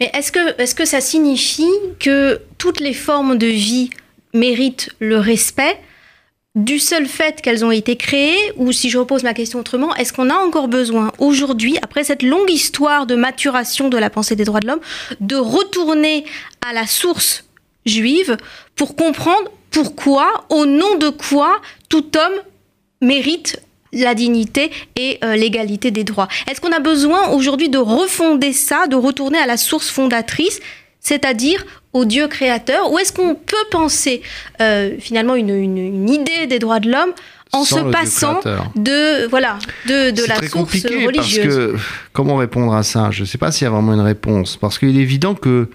Mais 0.00 0.10
est-ce 0.14 0.32
que, 0.32 0.60
est 0.60 0.74
que 0.74 0.84
ça 0.84 1.00
signifie 1.00 1.64
que 1.98 2.40
toutes 2.58 2.80
les 2.80 2.94
formes 2.94 3.36
de 3.36 3.46
vie 3.46 3.90
méritent 4.32 4.90
le 4.98 5.18
respect 5.18 5.78
du 6.54 6.78
seul 6.78 7.06
fait 7.06 7.40
qu'elles 7.40 7.64
ont 7.64 7.72
été 7.72 7.96
créées, 7.96 8.52
ou 8.56 8.70
si 8.70 8.88
je 8.88 8.98
repose 8.98 9.24
ma 9.24 9.34
question 9.34 9.58
autrement, 9.58 9.94
est-ce 9.96 10.12
qu'on 10.12 10.30
a 10.30 10.36
encore 10.36 10.68
besoin 10.68 11.12
aujourd'hui, 11.18 11.76
après 11.82 12.04
cette 12.04 12.22
longue 12.22 12.50
histoire 12.50 13.06
de 13.06 13.16
maturation 13.16 13.88
de 13.88 13.98
la 13.98 14.08
pensée 14.08 14.36
des 14.36 14.44
droits 14.44 14.60
de 14.60 14.68
l'homme, 14.68 14.80
de 15.20 15.34
retourner 15.34 16.24
à 16.64 16.72
la 16.72 16.86
source 16.86 17.44
juive 17.86 18.36
pour 18.76 18.94
comprendre 18.94 19.50
pourquoi, 19.74 20.46
au 20.50 20.66
nom 20.66 20.96
de 20.98 21.08
quoi, 21.08 21.60
tout 21.88 22.06
homme 22.16 22.40
mérite 23.02 23.60
la 23.92 24.14
dignité 24.14 24.70
et 24.96 25.18
euh, 25.24 25.34
l'égalité 25.34 25.90
des 25.90 26.04
droits. 26.04 26.28
Est-ce 26.48 26.60
qu'on 26.60 26.72
a 26.72 26.78
besoin 26.78 27.30
aujourd'hui 27.30 27.68
de 27.68 27.78
refonder 27.78 28.52
ça, 28.52 28.86
de 28.86 28.96
retourner 28.96 29.38
à 29.38 29.46
la 29.46 29.56
source 29.56 29.88
fondatrice, 29.90 30.60
c'est-à-dire 31.00 31.64
au 31.92 32.04
Dieu 32.04 32.28
créateur 32.28 32.92
Ou 32.92 32.98
est-ce 32.98 33.12
qu'on 33.12 33.34
peut 33.34 33.56
penser 33.70 34.22
euh, 34.60 34.92
finalement 35.00 35.34
une, 35.34 36.08
idée 36.08 36.46
des 36.46 36.60
droits 36.60 36.80
de 36.80 36.90
l'homme 36.90 37.12
en 37.52 37.64
se 37.64 37.80
passant 37.90 38.40
de 38.74 39.26
voilà 39.28 39.58
de, 39.86 40.10
de 40.10 40.24
la 40.24 40.36
très 40.36 40.48
source 40.48 40.62
compliqué 40.62 41.06
religieuse? 41.06 41.44
parce 41.44 41.56
que, 41.56 41.76
Comment 42.12 42.36
répondre 42.36 42.74
à 42.74 42.84
ça? 42.84 43.10
Je 43.10 43.22
ne 43.22 43.26
sais 43.26 43.38
pas 43.38 43.50
s'il 43.50 43.64
y 43.64 43.68
a 43.68 43.70
vraiment 43.70 43.92
une 43.92 44.00
réponse. 44.00 44.56
Parce 44.56 44.78
qu'il 44.78 44.96
est 44.96 45.02
évident 45.02 45.34
que 45.34 45.68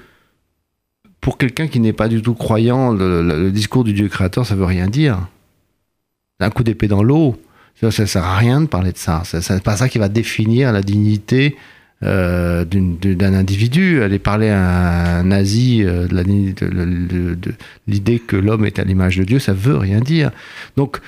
pour 1.21 1.37
quelqu'un 1.37 1.67
qui 1.67 1.79
n'est 1.79 1.93
pas 1.93 2.07
du 2.07 2.21
tout 2.21 2.33
croyant, 2.33 2.91
le, 2.93 3.49
discours 3.51 3.83
du 3.83 3.93
Dieu 3.93 4.07
créateur, 4.07 4.45
ça 4.45 4.55
veut 4.55 4.65
rien 4.65 4.87
dire. 4.87 5.27
Un 6.39 6.49
coup 6.49 6.63
d'épée 6.63 6.87
dans 6.87 7.03
l'eau. 7.03 7.39
Ça 7.81 7.87
ne 7.87 8.07
sert 8.07 8.23
à 8.23 8.37
rien 8.37 8.61
de 8.61 8.65
parler 8.67 8.91
de 8.91 8.97
ça. 8.97 9.23
Ce 9.25 9.53
n'est 9.53 9.59
pas 9.61 9.77
ça 9.77 9.87
qui 9.87 9.99
va 9.99 10.09
définir 10.09 10.71
la 10.73 10.81
dignité 10.81 11.55
euh, 12.03 12.63
d'un 12.65 13.33
individu, 13.33 14.01
aller 14.01 14.19
parler 14.19 14.49
à 14.49 15.19
un 15.19 15.23
nazi 15.23 15.83
euh, 15.83 16.07
de 16.07 17.53
l'idée 17.87 18.19
que 18.19 18.37
l'homme 18.37 18.65
est 18.65 18.79
à 18.79 18.85
l'image 18.85 19.17
de 19.17 19.23
Dieu, 19.23 19.39
ça 19.39 19.53
veut 19.53 19.75
rien 19.75 19.99
dire. 19.99 20.31
Donc, 20.77 20.99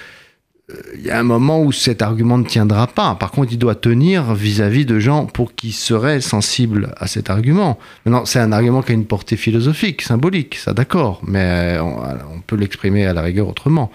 il 0.96 1.02
y 1.02 1.12
a 1.12 1.20
un 1.20 1.24
moment 1.24 1.62
où 1.62 1.72
cet 1.72 2.02
argument 2.02 2.38
ne 2.38 2.46
tiendra 2.46 2.88
pas. 2.88 3.16
Par 3.16 3.32
contre, 3.32 3.52
il 3.52 3.58
doit 3.58 3.76
tenir 3.76 4.34
vis-à-vis 4.34 4.86
de 4.86 5.00
gens 5.00 5.26
pour 5.26 5.56
qui 5.56 5.72
seraient 5.72 6.22
sensibles 6.22 6.94
à 6.98 7.08
cet 7.08 7.30
argument. 7.30 7.80
Maintenant, 8.06 8.26
c'est 8.26 8.40
un 8.40 8.52
argument 8.52 8.82
qui 8.82 8.92
a 8.92 8.96
une 8.96 9.06
portée 9.06 9.38
philosophique, 9.38 10.02
symbolique, 10.02 10.56
ça 10.56 10.74
d'accord, 10.74 11.22
mais 11.26 11.78
on, 11.80 12.42
peut 12.46 12.56
l'exprimer 12.56 13.06
à 13.06 13.14
la 13.14 13.22
rigueur 13.22 13.48
autrement. 13.48 13.92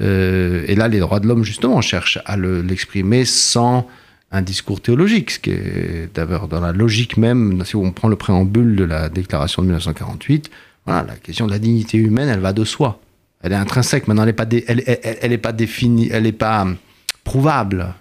et 0.00 0.74
là, 0.76 0.88
les 0.88 1.00
droits 1.00 1.20
de 1.20 1.26
l'homme, 1.26 1.44
justement, 1.44 1.80
cherchent 1.80 2.18
à 2.24 2.36
l'exprimer 2.36 3.24
sans 3.24 3.86
un 4.32 4.42
discours 4.42 4.80
théologique, 4.80 5.32
ce 5.32 5.38
qui 5.40 5.50
est 5.50 6.08
d'abord 6.14 6.48
dans 6.48 6.60
la 6.60 6.72
logique 6.72 7.16
même, 7.16 7.64
si 7.64 7.76
on 7.76 7.90
prend 7.92 8.08
le 8.08 8.16
préambule 8.16 8.76
de 8.76 8.84
la 8.84 9.08
déclaration 9.08 9.62
de 9.62 9.66
1948, 9.66 10.50
voilà, 10.86 11.04
la 11.04 11.16
question 11.16 11.46
de 11.46 11.50
la 11.50 11.58
dignité 11.58 11.98
humaine, 11.98 12.28
elle 12.28 12.40
va 12.40 12.52
de 12.52 12.64
soi. 12.64 13.00
Elle 13.42 13.52
est 13.52 13.56
intrinsèque, 13.56 14.06
maintenant 14.06 14.22
elle 14.22 14.28
n'est 14.28 14.32
pas, 14.34 14.46
elle, 14.66 14.82
elle, 14.86 15.40
pas 15.40 15.52
définie, 15.52 16.08
elle 16.12 16.24
n'est 16.24 16.32
pas 16.32 16.62
hum, 16.62 16.76
prouvable. 17.24 17.94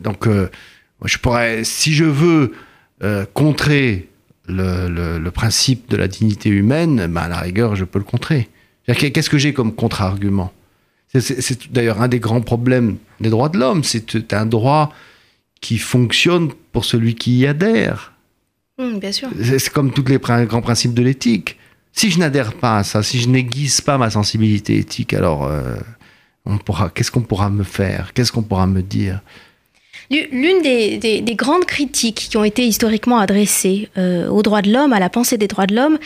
Donc, 0.00 0.26
euh, 0.26 0.50
je 1.04 1.18
pourrais, 1.18 1.64
si 1.64 1.92
je 1.92 2.04
veux 2.04 2.52
euh, 3.02 3.24
contrer 3.32 4.08
le, 4.46 5.18
le, 5.18 5.30
principe 5.30 5.88
de 5.90 5.96
la 5.96 6.08
dignité 6.08 6.48
humaine, 6.48 7.06
ben 7.06 7.22
à 7.22 7.28
la 7.28 7.38
rigueur, 7.38 7.76
je 7.76 7.84
peux 7.84 7.98
le 7.98 8.04
contrer. 8.04 8.48
Qu'est-ce 8.86 9.28
que 9.28 9.38
j'ai 9.38 9.52
comme 9.52 9.74
contre-argument? 9.74 10.52
C'est 11.14 11.72
d'ailleurs 11.72 12.02
un 12.02 12.08
des 12.08 12.20
grands 12.20 12.40
problèmes 12.40 12.96
des 13.20 13.30
droits 13.30 13.48
de 13.48 13.58
l'homme. 13.58 13.84
C'est 13.84 14.32
un 14.32 14.46
droit 14.46 14.92
qui 15.60 15.78
fonctionne 15.78 16.50
pour 16.72 16.84
celui 16.84 17.14
qui 17.14 17.38
y 17.38 17.46
adhère. 17.46 18.12
Mmh, 18.78 18.98
bien 18.98 19.12
sûr. 19.12 19.28
C'est 19.40 19.70
comme 19.70 19.92
tous 19.92 20.04
les 20.06 20.18
grands 20.18 20.62
principes 20.62 20.94
de 20.94 21.02
l'éthique. 21.02 21.57
Si 21.98 22.12
je 22.12 22.20
n'adhère 22.20 22.52
pas 22.52 22.78
à 22.78 22.84
ça, 22.84 23.02
si 23.02 23.18
je 23.18 23.28
n'aiguise 23.28 23.80
pas 23.80 23.98
ma 23.98 24.08
sensibilité 24.08 24.78
éthique, 24.78 25.14
alors 25.14 25.46
euh, 25.46 25.74
qu'est-ce 26.94 27.10
qu'on 27.10 27.22
pourra 27.22 27.50
me 27.50 27.64
faire? 27.64 28.12
Qu'est-ce 28.14 28.30
qu'on 28.30 28.44
pourra 28.44 28.68
me 28.68 28.82
dire? 28.82 29.20
L'une 30.10 30.62
des, 30.62 31.34
grandes 31.34 31.66
critiques 31.66 32.28
qui 32.30 32.36
ont 32.38 32.44
été 32.44 32.66
historiquement 32.66 33.18
adressées 33.18 33.90
euh, 33.98 34.26
aux 34.28 34.42
droits 34.42 34.62
de 34.62 34.72
l'homme, 34.72 34.94
à 34.94 35.00
la 35.00 35.10
pensée 35.10 35.36
des 35.36 35.48
droits 35.48 35.66
de 35.66 35.76
l'homme, 35.76 35.98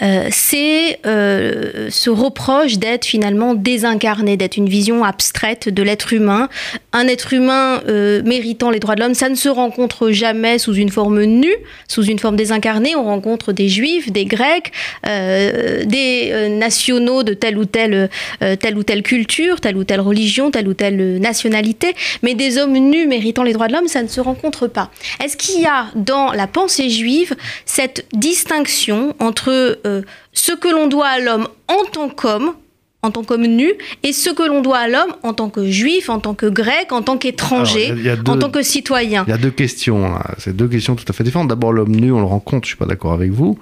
euh, 0.00 0.28
c'est 0.30 1.00
euh, 1.06 1.88
ce 1.90 2.08
reproche 2.08 2.78
d'être 2.78 3.04
finalement 3.04 3.54
désincarné, 3.54 4.36
d'être 4.36 4.58
une 4.58 4.68
vision 4.68 5.02
abstraite 5.02 5.68
de 5.68 5.82
l'être 5.82 6.12
humain. 6.12 6.48
Un 6.92 7.08
être 7.08 7.32
humain 7.32 7.82
méritant 8.24 8.70
les 8.70 8.78
droits 8.78 8.94
de 8.94 9.00
l'homme, 9.00 9.14
ça 9.14 9.28
ne 9.28 9.34
se 9.34 9.48
rencontre 9.48 10.10
jamais 10.10 10.58
sous 10.58 10.74
une 10.74 10.90
forme 10.90 11.24
nue, 11.24 11.54
sous 11.88 12.04
une 12.04 12.18
forme 12.18 12.36
désincarnée. 12.36 12.94
On 12.94 13.04
rencontre 13.04 13.52
des 13.52 13.68
juifs, 13.68 14.12
des 14.12 14.24
grecs, 14.24 14.72
des 15.04 16.48
nationaux 16.50 17.22
de 17.22 17.34
telle 17.34 17.58
ou 17.58 17.64
telle, 17.64 18.08
telle 18.40 18.78
ou 18.78 18.82
telle 18.82 19.02
culture, 19.02 19.60
telle 19.60 19.76
ou 19.76 19.84
telle 19.84 20.00
religion, 20.00 20.50
telle 20.50 20.68
ou 20.68 20.74
telle 20.74 21.18
nationalité, 21.18 21.94
mais 22.22 22.34
des 22.34 22.58
hommes 22.58 22.76
nus 22.76 23.06
méritant 23.06 23.42
les 23.42 23.47
droits 23.52 23.68
de 23.68 23.72
l'homme, 23.72 23.88
ça 23.88 24.02
ne 24.02 24.08
se 24.08 24.20
rencontre 24.20 24.66
pas. 24.66 24.90
Est-ce 25.22 25.36
qu'il 25.36 25.60
y 25.60 25.66
a 25.66 25.86
dans 25.94 26.32
la 26.32 26.46
pensée 26.46 26.90
juive 26.90 27.34
cette 27.64 28.06
distinction 28.12 29.14
entre 29.18 29.78
euh, 29.86 30.02
ce 30.32 30.52
que 30.52 30.68
l'on 30.68 30.86
doit 30.86 31.08
à 31.08 31.18
l'homme 31.18 31.48
en 31.68 31.84
tant 31.90 32.08
qu'homme, 32.08 32.54
en 33.02 33.10
tant 33.10 33.22
qu'homme 33.22 33.46
nu, 33.46 33.72
et 34.02 34.12
ce 34.12 34.30
que 34.30 34.42
l'on 34.42 34.60
doit 34.60 34.78
à 34.78 34.88
l'homme 34.88 35.14
en 35.22 35.32
tant 35.32 35.50
que 35.50 35.70
juif, 35.70 36.08
en 36.08 36.18
tant 36.18 36.34
que 36.34 36.46
grec, 36.46 36.90
en 36.90 37.02
tant 37.02 37.16
qu'étranger, 37.16 37.94
en 38.26 38.36
tant 38.38 38.50
que 38.50 38.62
citoyen? 38.62 39.24
Il 39.26 39.30
y 39.30 39.34
a 39.34 39.38
deux 39.38 39.50
questions. 39.50 40.14
C'est 40.38 40.56
deux 40.56 40.68
questions 40.68 40.96
tout 40.96 41.04
à 41.08 41.12
fait 41.12 41.24
différentes. 41.24 41.48
D'abord, 41.48 41.72
l'homme 41.72 41.94
nu, 41.94 42.12
on 42.12 42.18
le 42.18 42.24
rencontre, 42.24 42.66
je 42.66 42.72
ne 42.72 42.76
suis 42.76 42.78
pas 42.78 42.86
d'accord 42.86 43.12
avec 43.12 43.30
vous. 43.30 43.58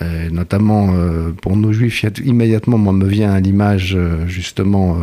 Euh, 0.00 0.28
notamment 0.30 0.90
euh, 0.92 1.32
pour 1.42 1.56
nos 1.56 1.72
juifs, 1.72 2.04
immédiatement, 2.24 2.78
moi, 2.78 2.92
me 2.92 3.06
vient 3.06 3.32
à 3.32 3.40
l'image, 3.40 3.96
euh, 3.96 4.28
justement, 4.28 4.98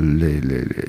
les, 0.00 0.38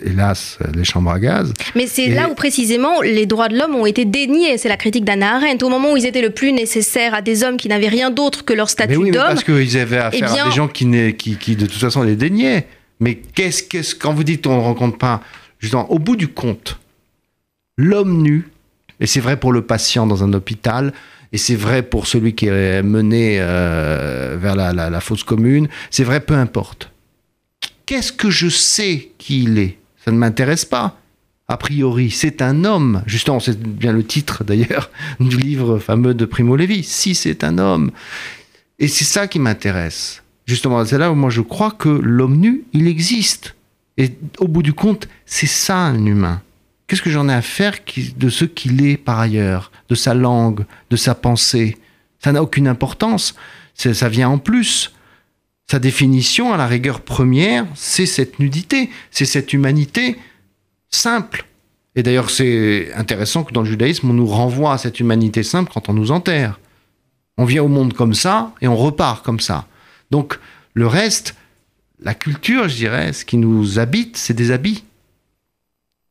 hélas, 0.06 0.60
les 0.76 0.84
chambres 0.84 1.10
à 1.10 1.20
gaz. 1.20 1.54
Mais 1.76 1.88
c'est 1.88 2.08
là 2.08 2.30
où, 2.30 2.36
précisément, 2.36 3.02
les 3.02 3.26
droits 3.26 3.48
de 3.48 3.58
l'homme 3.58 3.76
ont 3.76 3.88
été 3.88 4.06
déniés. 4.06 4.58
C'est 4.58 4.70
la 4.70 4.78
critique 4.78 5.04
d'Anna 5.04 5.38
Arendt. 5.38 5.66
Au 5.66 5.70
moment 5.70 5.94
où 5.94 5.98
ils 5.98 6.06
étaient 6.06 6.22
le 6.22 6.30
plus 6.30 6.52
nécessaires 6.52 7.16
à 7.16 7.22
des 7.22 7.44
hommes 7.44 7.58
qui 7.58 7.70
n'avaient 7.70 7.88
rien 7.90 8.12
d'autre 8.12 8.46
que 8.46 8.54
leur 8.54 8.70
statut 8.70 8.94
d'homme. 8.94 9.14
Parce 9.14 9.44
qu'ils 9.44 9.78
avaient 9.78 9.98
affaire 9.98 10.32
eh 10.36 10.40
à 10.40 10.46
des 10.46 10.52
gens 10.52 10.68
qui, 10.68 10.86
qui, 11.14 11.38
qui, 11.38 11.56
de 11.56 11.66
toute 11.66 11.80
façon, 11.80 12.04
les 12.04 12.16
déniaient. 12.16 12.68
Mais 13.00 13.16
qu'est-ce, 13.16 13.64
qu'est-ce, 13.64 13.96
quand 13.96 14.14
vous 14.14 14.24
dites 14.24 14.46
on 14.46 14.58
ne 14.58 14.62
rencontre 14.62 14.98
pas, 14.98 15.22
justement, 15.60 15.90
au 15.92 15.98
bout 15.98 16.16
du 16.16 16.28
compte, 16.28 16.80
l'homme 17.78 18.22
nu, 18.22 18.50
et 19.00 19.08
c'est 19.08 19.22
vrai 19.22 19.38
pour 19.38 19.54
le 19.54 19.62
patient 19.62 20.06
dans 20.06 20.24
un 20.24 20.34
hôpital, 20.34 20.94
et 21.32 21.38
c'est 21.38 21.56
vrai 21.56 21.84
pour 21.84 22.08
celui 22.08 22.34
qui 22.34 22.48
est 22.48 22.82
mené 22.82 23.38
euh, 23.40 24.38
vers 24.40 24.56
la, 24.56 24.74
la, 24.74 25.02
fosse 25.02 25.24
commune, 25.24 25.68
c'est 25.92 26.04
vrai 26.04 26.22
peu 26.22 26.34
importe. 26.34 26.92
Qu'est-ce 27.86 28.12
que 28.12 28.30
je 28.30 28.50
sais 28.50 29.12
qui 29.18 29.44
il 29.44 29.60
est? 29.60 29.78
Ça 30.04 30.12
ne 30.12 30.18
m'intéresse 30.18 30.66
pas. 30.66 31.00
A 31.48 31.58
priori, 31.58 32.12
c'est 32.12 32.42
un 32.42 32.64
homme. 32.64 33.02
Justement, 33.08 33.40
c'est 33.40 33.60
bien 33.60 33.92
le 33.92 34.04
titre 34.04 34.44
d'ailleurs 34.44 34.92
du 35.20 35.38
livre 35.38 35.80
fameux 35.80 36.14
de 36.14 36.26
Primo 36.26 36.56
Levi. 36.56 36.84
Si 36.84 37.16
c'est 37.16 37.44
un 37.44 37.58
homme. 37.58 37.92
Et 38.78 38.88
c'est 38.88 39.06
ça 39.06 39.28
qui 39.28 39.40
m'intéresse. 39.40 40.24
Justement, 40.46 40.84
c'est 40.86 40.98
là 40.98 41.12
où 41.12 41.16
moi 41.16 41.30
je 41.30 41.42
crois 41.42 41.72
que 41.72 41.90
l'homme 41.90 42.38
nu, 42.38 42.64
il 42.74 42.88
existe. 42.88 43.56
Et 43.98 44.12
au 44.38 44.48
bout 44.48 44.64
du 44.64 44.74
compte, 44.74 45.08
c'est 45.26 45.48
ça 45.48 45.78
un 45.78 46.06
humain. 46.06 46.42
Qu'est-ce 46.90 47.04
que 47.04 47.12
j'en 47.12 47.30
ai 47.30 47.34
à 47.34 47.44
faire 47.44 47.76
de 48.18 48.30
ce 48.30 48.46
qu'il 48.46 48.84
est 48.84 48.98
par 48.98 49.20
ailleurs, 49.20 49.72
de 49.90 49.96
sa 49.96 50.16
langue, 50.16 50.66
de 50.90 50.96
sa 50.96 51.14
pensée? 51.14 51.78
Ça 52.18 52.32
n'a 52.32 52.42
aucune 52.42 52.68
importance. 52.68 53.36
Ça 53.76 54.10
vient 54.10 54.28
en 54.28 54.40
plus. 54.40 54.92
Sa 55.70 55.78
définition, 55.78 56.52
à 56.52 56.58
la 56.58 56.66
rigueur 56.66 57.02
première, 57.02 57.68
c'est 57.76 58.08
cette 58.08 58.40
nudité, 58.40 58.90
c'est 59.12 59.26
cette 59.26 59.54
humanité 59.54 60.18
simple. 60.90 61.46
Et 61.96 62.02
d'ailleurs, 62.02 62.32
c'est 62.32 62.92
intéressant 62.96 63.44
que 63.44 63.54
dans 63.54 63.62
le 63.62 63.70
judaïsme, 63.70 64.10
on 64.10 64.14
nous 64.14 64.26
renvoie 64.26 64.74
à 64.74 64.80
cette 64.80 65.00
humanité 65.00 65.44
simple 65.44 65.72
quand 65.72 65.90
on 65.90 65.94
nous 65.94 66.10
enterre. 66.10 66.60
On 67.38 67.46
vient 67.46 67.62
au 67.62 67.68
monde 67.68 67.94
comme 67.94 68.16
ça 68.16 68.52
et 68.62 68.68
on 68.68 68.76
repart 68.76 69.24
comme 69.24 69.40
ça. 69.40 69.68
Donc, 70.10 70.40
le 70.74 70.88
reste, 70.88 71.36
la 72.02 72.16
culture, 72.16 72.68
je 72.68 72.78
dirais, 72.78 73.14
ce 73.14 73.26
qui 73.26 73.38
nous 73.38 73.78
habite, 73.78 74.18
c'est 74.18 74.34
des 74.34 74.50
habits 74.50 74.86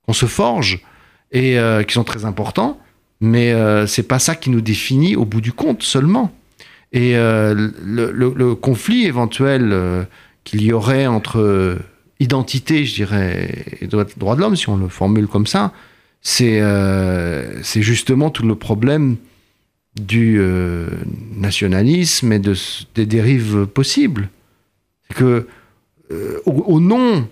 on 0.08 0.14
se 0.14 0.26
forge 0.26 0.80
et 1.30 1.58
euh, 1.58 1.84
qui 1.84 1.92
sont 1.94 2.04
très 2.04 2.24
importants, 2.24 2.80
mais 3.20 3.52
euh, 3.52 3.86
c'est 3.86 4.02
pas 4.02 4.18
ça 4.18 4.34
qui 4.34 4.50
nous 4.50 4.62
définit 4.62 5.14
au 5.14 5.24
bout 5.24 5.42
du 5.42 5.52
compte 5.52 5.82
seulement. 5.82 6.32
Et 6.92 7.16
euh, 7.16 7.70
le, 7.84 8.54
conflit 8.54 9.04
éventuel 9.04 10.06
qu'il 10.44 10.62
y 10.62 10.72
aurait 10.72 11.06
entre 11.06 11.78
identité, 12.18 12.86
je 12.86 12.94
dirais, 12.94 13.76
et 13.80 13.86
droit 13.86 14.34
de 14.34 14.40
l'homme, 14.40 14.56
si 14.56 14.70
on 14.70 14.78
le 14.78 14.88
formule 14.88 15.26
comme 15.26 15.46
ça, 15.46 15.74
c'est 16.22 16.62
justement 17.82 18.30
tout 18.30 18.46
le 18.46 18.54
problème 18.54 19.16
du 20.00 20.40
nationalisme 21.36 22.32
et 22.32 22.38
de, 22.38 22.54
des 22.94 23.04
dérives 23.04 23.66
possibles. 23.66 24.30
C'est 25.08 25.16
que 25.18 25.46
au, 26.46 26.80
nom 26.80 27.28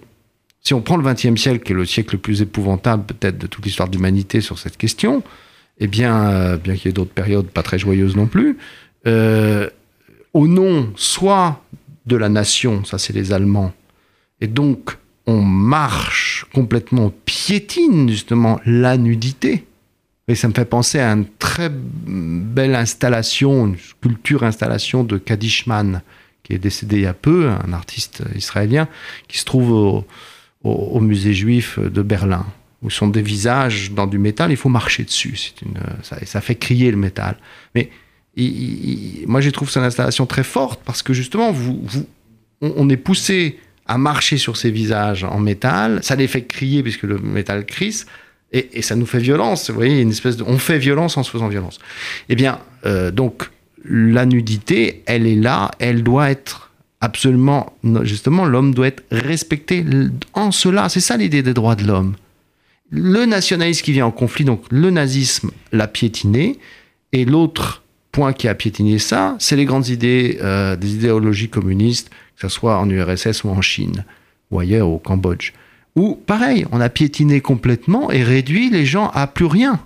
si 0.67 0.75
on 0.75 0.81
prend 0.81 0.97
le 0.97 1.05
XXe 1.05 1.41
siècle, 1.41 1.63
qui 1.65 1.71
est 1.71 1.77
le 1.77 1.85
siècle 1.85 2.17
le 2.17 2.21
plus 2.21 2.43
épouvantable 2.43 3.05
peut-être 3.05 3.39
de 3.39 3.47
toute 3.47 3.65
l'histoire 3.65 3.89
de 3.89 3.95
l'humanité 3.95 4.41
sur 4.41 4.59
cette 4.59 4.77
question, 4.77 5.23
eh 5.79 5.87
bien, 5.87 6.29
euh, 6.29 6.57
bien 6.57 6.75
qu'il 6.75 6.87
y 6.87 6.89
ait 6.89 6.93
d'autres 6.93 7.13
périodes 7.13 7.47
pas 7.47 7.63
très 7.63 7.79
joyeuses 7.79 8.17
non 8.17 8.27
plus, 8.27 8.59
euh, 9.07 9.71
au 10.35 10.49
nom 10.49 10.93
soit 10.97 11.63
de 12.07 12.17
la 12.17 12.29
nation, 12.29 12.85
ça 12.85 12.99
c'est 12.99 13.13
les 13.13 13.33
Allemands, 13.33 13.73
et 14.41 14.49
donc 14.49 14.97
on 15.29 15.41
marche 15.41 16.47
complètement, 16.53 17.13
piétine 17.27 18.09
justement 18.09 18.61
la 18.67 18.97
nudité. 18.97 19.67
Et 20.27 20.35
ça 20.35 20.49
me 20.49 20.53
fait 20.53 20.65
penser 20.65 20.99
à 20.99 21.13
une 21.13 21.27
très 21.39 21.71
belle 21.71 22.75
installation, 22.75 23.69
une 23.69 23.79
sculpture 23.79 24.43
installation 24.43 25.05
de 25.05 25.17
Kadishman, 25.17 26.03
qui 26.43 26.55
est 26.55 26.59
décédé 26.59 26.97
il 26.97 27.03
y 27.03 27.07
a 27.07 27.15
peu, 27.15 27.51
un 27.51 27.73
artiste 27.73 28.25
israélien, 28.35 28.89
qui 29.29 29.39
se 29.39 29.45
trouve 29.45 30.05
au, 30.67 31.01
musée 31.01 31.35
juif 31.35 31.79
de 31.79 32.03
Berlin, 32.03 32.47
où 32.83 32.91
sont 32.91 33.09
des 33.09 33.23
visages 33.23 33.93
dans 33.93 34.07
du 34.07 34.19
métal, 34.19 34.51
il 34.51 34.57
faut 34.57 34.69
marcher 34.69 35.05
dessus. 35.05 35.37
C'est 35.37 35.63
une, 35.63 35.79
ça, 36.03 36.19
ça, 36.25 36.41
fait 36.41 36.57
crier 36.57 36.91
le 36.91 36.97
métal. 36.97 37.37
Mais 37.75 37.91
moi, 39.27 39.41
je 39.41 39.51
trouve 39.51 39.71
cette 39.71 39.83
installation 39.83 40.27
très 40.27 40.43
forte 40.43 40.81
parce 40.85 41.03
que 41.03 41.13
justement, 41.13 41.53
vous, 41.53 41.81
vous, 41.83 42.07
on, 42.61 42.89
est 42.91 42.97
poussé 42.97 43.59
à 43.87 43.97
marcher 43.99 44.37
sur 44.37 44.57
ces 44.57 44.71
visages 44.71 45.25
en 45.25 45.39
métal. 45.39 46.01
Ça 46.03 46.17
les 46.17 46.27
fait 46.27 46.45
crier 46.45 46.83
puisque 46.83 47.05
le 47.05 47.19
métal 47.19 47.65
crisse. 47.65 48.07
Et, 48.53 48.83
ça 48.83 48.95
nous 48.95 49.07
fait 49.07 49.19
violence. 49.19 49.71
Vous 49.71 49.77
voyez, 49.77 50.01
une 50.01 50.11
espèce 50.11 50.37
de, 50.37 50.45
on 50.47 50.59
fait 50.59 50.79
violence 50.79 51.17
en 51.17 51.23
se 51.23 51.31
faisant 51.31 51.49
violence. 51.49 51.79
Eh 52.29 52.37
bien, 52.37 52.61
euh, 52.85 53.11
donc, 53.11 53.51
la 53.85 54.27
nudité, 54.27 55.03
elle 55.07 55.27
est 55.27 55.35
là, 55.35 55.71
elle 55.79 56.03
doit 56.03 56.31
être 56.31 56.66
absolument, 57.01 57.73
justement, 58.03 58.45
l'homme 58.45 58.75
doit 58.75 58.89
être 58.89 59.05
respecté 59.11 59.85
en 60.33 60.51
cela. 60.51 60.89
C'est 60.89 61.01
ça 61.01 61.17
l'idée 61.17 61.43
des 61.43 61.55
droits 61.55 61.77
de 61.77 61.85
l'homme. 61.85 62.15
Le 62.91 63.25
nationalisme 63.27 63.85
qui 63.85 63.93
vient 63.93 64.07
en 64.07 64.13
conflit, 64.13 64.45
donc 64.45 64.65
le 64.71 64.91
nazisme 64.91 65.51
l'a 65.73 65.89
piétiné, 65.89 66.59
et 67.13 67.25
l'autre 67.25 67.83
point 68.13 68.33
qui 68.33 68.49
a 68.49 68.55
piétiné 68.55 68.99
ça, 68.99 69.37
c'est 69.39 69.57
les 69.57 69.65
grandes 69.65 69.89
idées 69.89 70.39
euh, 70.41 70.77
des 70.77 70.95
idéologies 70.95 71.49
communistes, 71.49 72.11
que 72.11 72.43
ce 72.43 72.49
soit 72.49 72.79
en 72.79 72.89
URSS 72.89 73.45
ou 73.45 73.49
en 73.49 73.61
Chine, 73.61 74.05
ou 74.51 74.61
ailleurs, 74.61 74.89
au 74.89 74.99
Cambodge. 74.99 75.53
Où, 75.97 76.15
pareil, 76.15 76.67
on 76.73 76.81
a 76.81 76.89
piétiné 76.89 77.41
complètement 77.41 78.11
et 78.11 78.23
réduit 78.23 78.71
les 78.71 78.87
gens 78.87 79.09
à 79.15 79.27
plus 79.27 79.47
rien. 79.47 79.81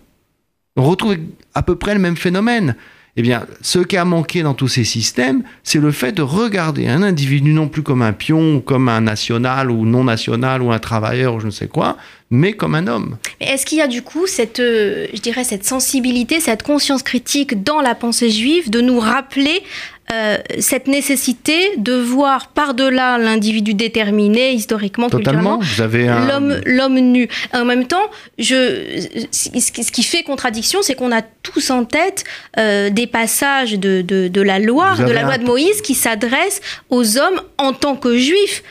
On 0.77 0.83
retrouve 0.83 1.17
à 1.55 1.63
peu 1.63 1.77
près 1.77 1.95
le 1.95 2.01
même 2.01 2.17
phénomène. 2.17 2.75
Eh 3.17 3.23
bien, 3.23 3.47
ce 3.61 3.81
qui 3.81 3.97
a 3.97 4.05
manqué 4.05 4.43
dans 4.43 4.55
tous 4.55 4.69
ces 4.69 4.85
systèmes, 4.85 5.43
c'est 5.65 5.81
le 5.81 5.91
fait 5.91 6.13
de 6.13 6.23
regarder 6.23 6.87
un 6.87 7.03
individu 7.03 7.53
non 7.53 7.69
plus 7.69 7.83
comme 7.83 8.03
un 8.03 8.13
pion, 8.13 8.57
ou 8.57 8.61
comme 8.61 8.89
un 8.89 9.01
national 9.01 9.71
ou 9.71 9.85
non 9.85 10.05
national, 10.05 10.63
ou 10.63 10.71
un 10.71 10.79
travailleur, 10.79 11.35
ou 11.35 11.41
je 11.41 11.47
ne 11.47 11.51
sais 11.51 11.67
quoi, 11.67 11.97
mais 12.31 12.53
comme 12.53 12.75
un 12.75 12.87
homme. 12.87 13.17
Est-ce 13.41 13.67
qu'il 13.67 13.79
y 13.79 13.83
a 13.83 13.89
du 13.89 14.03
coup 14.03 14.27
cette, 14.27 14.61
euh, 14.61 15.07
je 15.13 15.21
dirais, 15.21 15.45
cette 15.45 15.65
sensibilité, 15.65 16.39
cette 16.39 16.63
conscience 16.63 17.03
critique 17.03 17.63
dans 17.65 17.81
la 17.81 17.95
pensée 17.95 18.31
juive 18.31 18.71
de 18.71 18.81
nous 18.81 19.01
rappeler 19.01 19.63
euh, 20.13 20.39
cette 20.59 20.87
nécessité 20.87 21.77
de 21.77 21.93
voir 21.95 22.49
par-delà 22.49 23.19
l'individu 23.19 23.75
déterminé, 23.75 24.53
historiquement, 24.53 25.09
Totalement. 25.09 25.59
Vous 25.59 25.81
avez 25.81 26.09
un... 26.09 26.27
l'homme, 26.27 26.61
l'homme 26.67 26.99
nu. 26.99 27.29
En 27.53 27.65
même 27.65 27.87
temps, 27.87 28.11
je, 28.39 29.07
ce 29.33 29.91
qui 29.93 30.03
fait 30.03 30.23
contradiction, 30.23 30.81
c'est 30.83 30.95
qu'on 30.95 31.13
a 31.13 31.23
tous 31.23 31.71
en 31.71 31.85
tête 31.85 32.25
euh, 32.59 32.91
des 32.91 33.07
passages 33.07 33.79
de, 33.79 34.03
de, 34.03 34.29
de 34.29 34.41
la 34.41 34.59
loi, 34.59 34.97
de 34.97 35.11
la 35.11 35.23
loi 35.23 35.39
de 35.39 35.45
Moïse, 35.45 35.81
qui 35.83 35.95
s'adressent 35.95 36.61
aux 36.89 37.19
hommes 37.19 37.41
en 37.59 37.73
tant 37.73 37.97
que 37.97 38.17
juifs 38.17 38.63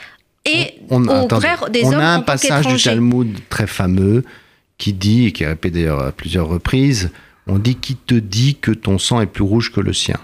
et 0.46 0.76
on, 0.90 1.06
aux 1.06 1.26
attendez, 1.26 1.46
frères 1.46 1.70
des 1.70 1.86
on 1.86 1.94
hommes 1.94 2.00
a 2.00 2.14
un 2.16 2.20
en 2.20 2.22
passage 2.22 2.68
du. 2.68 2.82
Talmud 2.82 3.38
très 3.50 3.68
fameux 3.68 4.24
qui 4.78 4.94
dit, 4.94 5.28
et 5.28 5.32
qui 5.32 5.44
est 5.44 5.48
répété 5.48 5.80
d'ailleurs 5.80 6.02
à 6.02 6.12
plusieurs 6.12 6.48
reprises, 6.48 7.12
on 7.48 7.60
dit 7.60 7.76
qui 7.76 7.96
te 7.96 8.16
dit 8.16 8.56
que 8.60 8.72
ton 8.72 8.98
sang 8.98 9.22
est 9.22 9.26
plus 9.26 9.44
rouge 9.44 9.72
que 9.72 9.82
le 9.82 9.94
sien? 9.94 10.20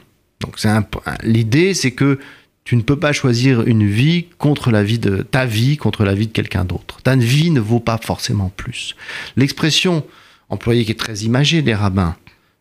L'idée, 1.23 1.73
c'est 1.73 1.91
que 1.91 2.19
tu 2.63 2.75
ne 2.75 2.81
peux 2.81 2.97
pas 2.97 3.13
choisir 3.13 3.61
une 3.67 3.87
vie 3.87 4.25
contre 4.39 4.71
la 4.71 4.83
vie 4.83 4.97
de 4.97 5.21
ta 5.21 5.45
vie 5.45 5.77
contre 5.77 6.03
la 6.03 6.15
vie 6.15 6.27
de 6.27 6.31
quelqu'un 6.31 6.65
d'autre. 6.65 6.99
Ta 7.03 7.15
vie 7.15 7.51
ne 7.51 7.59
vaut 7.59 7.79
pas 7.79 7.99
forcément 8.01 8.51
plus. 8.55 8.95
L'expression 9.37 10.03
employée 10.49 10.83
qui 10.83 10.91
est 10.91 10.99
très 10.99 11.19
imagée 11.19 11.61
des 11.61 11.75
rabbins, 11.75 12.15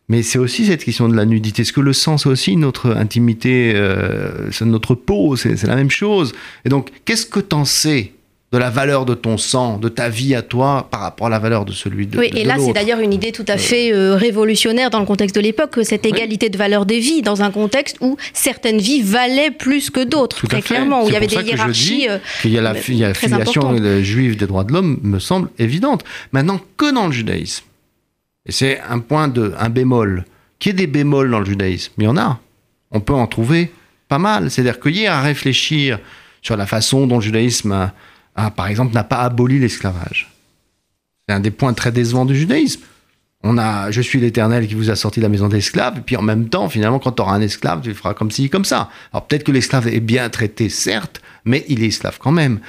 mais 0.07 0.21
c'est 0.21 0.37
aussi 0.37 0.65
cette 0.65 0.83
question 0.83 1.09
de 1.09 1.15
la 1.15 1.25
nudité. 1.25 1.63
Est-ce 1.63 1.73
que 1.73 1.81
le 1.81 1.93
sang, 1.93 2.19
c'est 2.19 2.29
aussi 2.29 2.55
notre 2.55 2.91
intimité, 2.91 3.73
euh, 3.75 4.51
c'est 4.51 4.65
notre 4.65 4.93
peau, 4.93 5.35
c'est 5.35 5.57
c'est 5.57 5.67
la 5.67 5.75
même 5.75 5.89
chose? 5.89 6.33
Et 6.65 6.69
donc, 6.69 6.91
qu'est-ce 7.05 7.25
que 7.25 7.39
t'en 7.39 7.65
sais 7.65 8.13
de 8.55 8.59
la 8.59 8.69
valeur 8.69 9.03
de 9.05 9.13
ton 9.15 9.37
sang, 9.37 9.77
de 9.79 9.89
ta 9.89 10.07
vie 10.07 10.33
à 10.33 10.41
toi, 10.41 10.87
par 10.89 11.01
rapport 11.01 11.27
à 11.27 11.29
la 11.29 11.39
valeur 11.39 11.65
de 11.65 11.73
celui 11.73 12.07
de, 12.07 12.17
Oui, 12.17 12.29
de- 12.29 12.37
et 12.37 12.43
de 12.43 12.47
là, 12.47 12.55
c'est 12.57 12.71
d'ailleurs 12.71 12.99
une 13.01 13.11
idée 13.11 13.33
tout 13.33 13.43
à 13.49 13.57
fait 13.57 13.91
euh, 13.93 14.15
révolutionnaire 14.15 14.89
dans 14.89 15.01
le 15.01 15.05
contexte 15.05 15.35
de 15.35 15.41
l'époque, 15.41 15.71
que 15.71 15.83
cette 15.83 16.05
Oui. 16.05 16.11
égalité 16.11 16.47
de 16.49 16.57
valeur 16.57 16.85
des 16.85 16.99
vies, 16.99 17.21
dans 17.21 17.41
un 17.41 17.51
contexte 17.51 17.97
où 17.99 18.15
certaines 18.33 18.77
vies 18.79 19.01
valaient 19.01 19.51
plus 19.51 19.89
que 19.89 20.01
d'autres, 20.01 20.47
très 20.47 20.61
clairement, 20.61 21.03
où 21.03 21.07
il 21.09 21.13
y 21.13 21.17
avait 21.17 21.27
des 21.27 21.35
hiérarchies. 21.35 22.07
euh, 22.09 22.17
qu'il 22.41 22.51
y 22.51 22.57
a 22.57 22.61
la, 22.61 22.71
mais 22.73 22.81
il 22.87 22.95
y 22.95 23.03
a 23.03 23.09
la 23.09 23.13
très 23.13 23.27
filiation 23.27 23.75
euh, 23.77 24.01
juive 24.01 24.37
des 24.37 24.47
droits 24.47 24.63
de 24.63 24.71
l'homme 24.71 24.99
me 25.03 25.19
semble 25.19 25.49
évidente. 25.59 26.05
Maintenant, 26.31 26.61
que 26.77 26.93
dans 26.93 27.07
le 27.07 27.11
judaïsme, 27.11 27.65
et 28.45 28.53
c'est 28.53 28.79
un 28.89 28.99
point 28.99 29.27
de, 29.27 29.53
un 29.59 29.67
bémol, 29.69 30.23
qu'il 30.59 30.71
y 30.71 30.75
ait 30.75 30.77
des 30.77 30.87
bémols 30.87 31.29
dans 31.29 31.39
le 31.39 31.45
judaïsme, 31.45 31.91
il 31.97 32.05
y 32.05 32.07
en 32.07 32.15
a. 32.15 32.39
On 32.91 33.01
peut 33.01 33.13
en 33.13 33.27
trouver 33.27 33.73
pas 34.07 34.17
mal. 34.19 34.49
C'est-à-dire 34.49 34.79
qu'il 34.79 34.95
y 34.95 35.07
a 35.07 35.17
à 35.17 35.21
réfléchir 35.21 35.99
sur 36.41 36.55
la 36.55 36.65
façon 36.65 37.05
dont 37.07 37.15
le 37.17 37.21
judaïsme, 37.21 37.73
a- 37.73 37.93
a, 38.35 38.51
par 38.51 38.67
exemple, 38.67 38.93
n'a 38.93 39.03
pas 39.03 39.19
aboli 39.19 39.59
l'esclavage. 39.59 40.31
C'est 41.27 41.35
un 41.35 41.39
des 41.39 41.51
points 41.51 41.73
très 41.73 41.91
décevants 41.91 42.25
du 42.25 42.35
judaïsme. 42.35 42.81
On 43.47 43.57
a, 43.57 43.91
je 43.91 44.01
suis 44.01 44.19
l'Éternel 44.19 44.67
qui 44.67 44.73
vous 44.73 44.89
a 44.89 44.95
sorti 44.95 45.19
de 45.19 45.25
la 45.25 45.29
maison 45.29 45.47
d'esclaves, 45.47 45.99
et 45.99 46.01
puis 46.01 46.15
en 46.15 46.23
même 46.23 46.49
temps, 46.49 46.67
finalement, 46.67 46.97
quand 46.97 47.11
tu 47.11 47.21
auras 47.21 47.35
un 47.35 47.41
esclave, 47.41 47.81
tu 47.81 47.93
feras 47.93 48.15
comme 48.15 48.31
ci, 48.31 48.49
comme 48.49 48.65
ça. 48.65 48.89
Alors 49.13 49.27
peut-être 49.27 49.43
que 49.43 49.51
l'esclave 49.51 49.87
est 49.87 49.99
bien 49.99 50.27
traité, 50.29 50.67
certes, 50.69 51.21
mais 51.45 51.63
il 51.67 51.83
est 51.83 51.87
esclave 51.87 52.17
quand 52.19 52.31
même. 52.31 52.59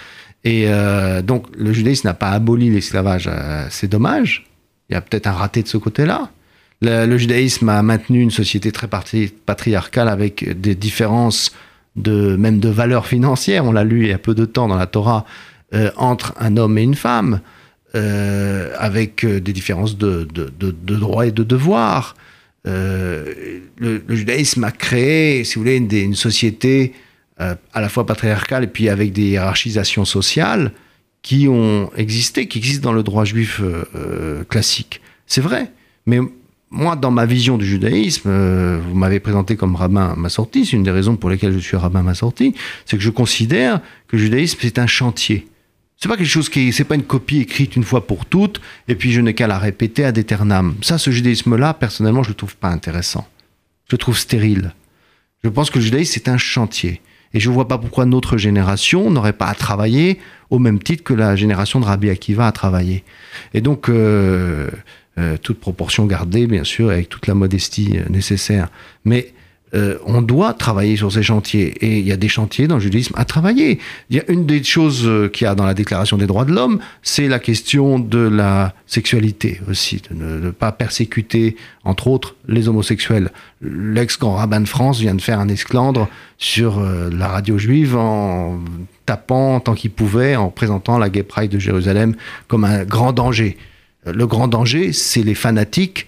Et 0.45 0.65
euh, 0.67 1.23
donc 1.23 1.47
le 1.57 1.73
judaïsme 1.73 2.09
n'a 2.09 2.15
pas 2.15 2.31
aboli 2.31 2.69
l'esclavage, 2.69 3.27
euh, 3.27 3.67
c'est 3.71 3.89
dommage. 3.89 4.47
Il 4.91 4.93
y 4.93 4.97
a 4.97 5.01
peut-être 5.01 5.27
un 5.27 5.33
raté 5.33 5.63
de 5.63 5.69
ce 5.69 5.79
côté-là. 5.79 6.31
Le, 6.83 7.07
le 7.07 7.19
judaïsme 7.19 7.71
a 7.71 7.83
maintenu 7.83 8.21
une 8.21 8.31
société 8.31 8.71
très 8.71 8.87
patri- 8.87 9.33
patriarcale 9.47 10.09
avec 10.09 10.61
des 10.61 10.75
différences 10.75 11.53
de 11.97 12.37
même 12.37 12.61
de 12.61 12.69
valeurs 12.69 13.07
financières. 13.07 13.65
On 13.65 13.73
l'a 13.73 13.83
lu 13.83 14.03
il 14.03 14.11
y 14.11 14.13
a 14.13 14.19
peu 14.19 14.35
de 14.35 14.45
temps 14.45 14.69
dans 14.69 14.77
la 14.77 14.87
Torah 14.87 15.25
euh, 15.75 15.91
entre 15.97 16.33
un 16.39 16.57
homme 16.59 16.79
et 16.79 16.83
une 16.83 16.95
femme, 16.95 17.41
euh, 17.97 18.73
avec 18.79 19.25
euh, 19.25 19.41
des 19.41 19.53
différences 19.53 19.99
de, 19.99 20.23
de, 20.23 20.97
droits 20.97 21.27
et 21.27 21.33
de 21.33 21.43
devoirs. 21.43 22.15
Le, 22.65 24.01
judaïsme 24.09 24.63
a 24.63 24.71
créé, 24.71 25.43
si 25.43 25.57
vous 25.57 25.63
voulez, 25.63 25.77
une, 25.77 26.15
société 26.15 26.93
à 27.39 27.81
la 27.81 27.89
fois 27.89 28.07
patriarcale 28.07 28.65
et 28.65 28.67
puis 28.69 28.89
avec 28.89 29.13
des 29.13 29.23
hiérarchisations 29.23 30.05
sociales 30.05 30.71
qui 31.21 31.49
ont 31.49 31.91
existé, 31.97 32.47
qui 32.47 32.59
existent 32.59 32.89
dans 32.89 32.95
le 32.95 33.03
droit 33.03 33.25
juif 33.25 33.61
classique. 34.49 35.01
C'est 35.27 35.41
vrai. 35.41 35.71
Mais 36.07 36.19
moi, 36.71 36.97
dans 36.97 37.11
ma 37.11 37.27
vision 37.27 37.59
du 37.59 37.67
judaïsme, 37.67 38.31
vous 38.79 38.95
m'avez 38.95 39.21
présenté 39.21 39.57
comme 39.57 39.75
rabbin 39.77 40.15
Massorti, 40.17 40.65
c'est 40.65 40.77
une 40.77 40.85
des 40.85 40.91
raisons 40.93 41.17
pour 41.17 41.29
lesquelles 41.29 41.53
je 41.53 41.59
suis 41.59 41.77
rabbin 41.77 42.03
Massorti, 42.03 42.55
c'est 42.85 42.97
que 42.97 43.03
je 43.03 43.11
considère 43.11 43.81
que 44.09 44.17
le 44.17 44.23
judaïsme, 44.23 44.59
c'est 44.63 44.79
un 44.79 44.87
chantier. 44.87 45.47
C'est 45.99 46.09
pas 46.09 46.17
quelque 46.17 46.27
chose 46.27 46.49
qui, 46.49 46.73
c'est 46.73 46.85
pas 46.85 46.95
une 46.95 47.05
copie 47.05 47.39
écrite 47.39 47.77
une 47.77 47.85
fois 47.85 48.07
pour 48.07 48.27
toutes, 48.27 48.61
et 48.87 48.95
puis 48.95 49.13
je 49.13 49.21
n'ai 49.21 49.35
qu'à 49.35 49.47
la 49.47 49.59
répéter 49.59 50.05
ad 50.05 50.19
aeternam. 50.19 50.75
Ça, 50.83 50.99
ce 50.99 51.11
judaïsme-là, 51.11 51.75
personnellement, 51.75 52.23
je 52.23 52.29
le 52.29 52.35
trouve 52.35 52.57
pas 52.57 52.69
intéressant. 52.69 53.27
Je 53.89 53.95
le 53.95 53.99
trouve 53.99 54.19
stérile. 54.19 54.75
Je 55.43 55.49
pense 55.49 55.71
que 55.71 55.79
le 55.79 55.85
judaïsme, 55.85 56.13
c'est 56.13 56.29
un 56.29 56.39
chantier. 56.39 57.01
Et 57.33 57.41
je 57.41 57.49
ne 57.49 57.55
vois 57.55 57.69
pas 57.69 57.79
pourquoi 57.79 58.05
notre 58.05 58.37
génération 58.37 59.11
n'aurait 59.11 59.33
pas 59.33 59.47
à 59.47 59.55
travailler 59.55 60.19
au 60.51 60.59
même 60.59 60.79
titre 60.79 61.03
que 61.03 61.15
la 61.15 61.35
génération 61.35 61.81
de 61.81 61.85
Rabbi 61.85 62.11
Akiva 62.11 62.47
a 62.47 62.53
travaillé. 62.53 63.05
Et 63.55 63.61
donc, 63.61 63.89
euh, 63.89 64.71
euh, 65.19 65.37
toute 65.39 65.59
proportion 65.59 66.05
gardée, 66.07 66.47
bien 66.47 66.65
sûr, 66.65 66.91
avec 66.91 67.09
toute 67.09 67.27
la 67.27 67.35
modestie 67.35 67.99
euh, 67.99 68.09
nécessaire. 68.11 68.69
Mais 69.05 69.33
euh, 69.75 69.99
on 70.07 70.23
doit 70.23 70.55
travailler 70.55 70.97
sur 70.97 71.13
ces 71.13 71.25
chantiers. 71.25 71.75
Et 71.85 71.99
il 71.99 72.07
y 72.07 72.13
a 72.13 72.17
des 72.17 72.29
chantiers 72.29 72.69
dans 72.69 72.77
le 72.77 72.81
judaïsme 72.81 73.15
à 73.17 73.25
travailler. 73.25 73.81
Il 74.11 74.17
y 74.17 74.21
a 74.21 74.31
une 74.31 74.47
des 74.47 74.63
choses 74.63 75.03
euh, 75.07 75.29
qu'il 75.29 75.45
y 75.45 75.49
a 75.49 75.57
dans 75.57 75.67
la 75.67 75.75
Déclaration 75.75 76.17
des 76.17 76.27
droits 76.27 76.45
de 76.45 76.53
l'homme, 76.53 76.79
c'est 77.03 77.27
la 77.27 77.41
question 77.41 77.99
de 77.99 78.19
la 78.19 78.75
sexualité 78.87 79.61
aussi, 79.69 80.03
de 80.11 80.15
ne 80.15 80.51
pas 80.51 80.71
persécuter, 80.71 81.57
entre 81.85 82.07
autres, 82.07 82.37
les 82.47 82.69
homosexuels. 82.69 83.31
L'ex-grand 83.61 84.37
rabbin 84.37 84.61
de 84.61 84.69
France 84.69 85.01
vient 85.01 85.15
de 85.15 85.23
faire 85.23 85.41
un 85.41 85.49
esclandre 85.49 86.09
sur 86.39 86.79
euh, 86.79 87.11
la 87.11 87.29
radio 87.29 87.59
juive 87.59 87.97
en 87.97 88.61
tapant 89.05 89.59
tant 89.59 89.75
qu'il 89.75 89.91
pouvait, 89.91 90.37
en 90.37 90.51
présentant 90.51 90.99
la 90.99 91.11
Gay 91.11 91.25
Pride 91.25 91.51
de 91.51 91.59
Jérusalem 91.59 92.15
comme 92.47 92.65
un 92.65 92.85
grand 92.85 93.13
danger. 93.13 93.57
Le 94.05 94.27
grand 94.29 94.47
danger, 94.47 94.93
c'est 94.93 95.23
les 95.23 95.35
fanatiques 95.35 96.07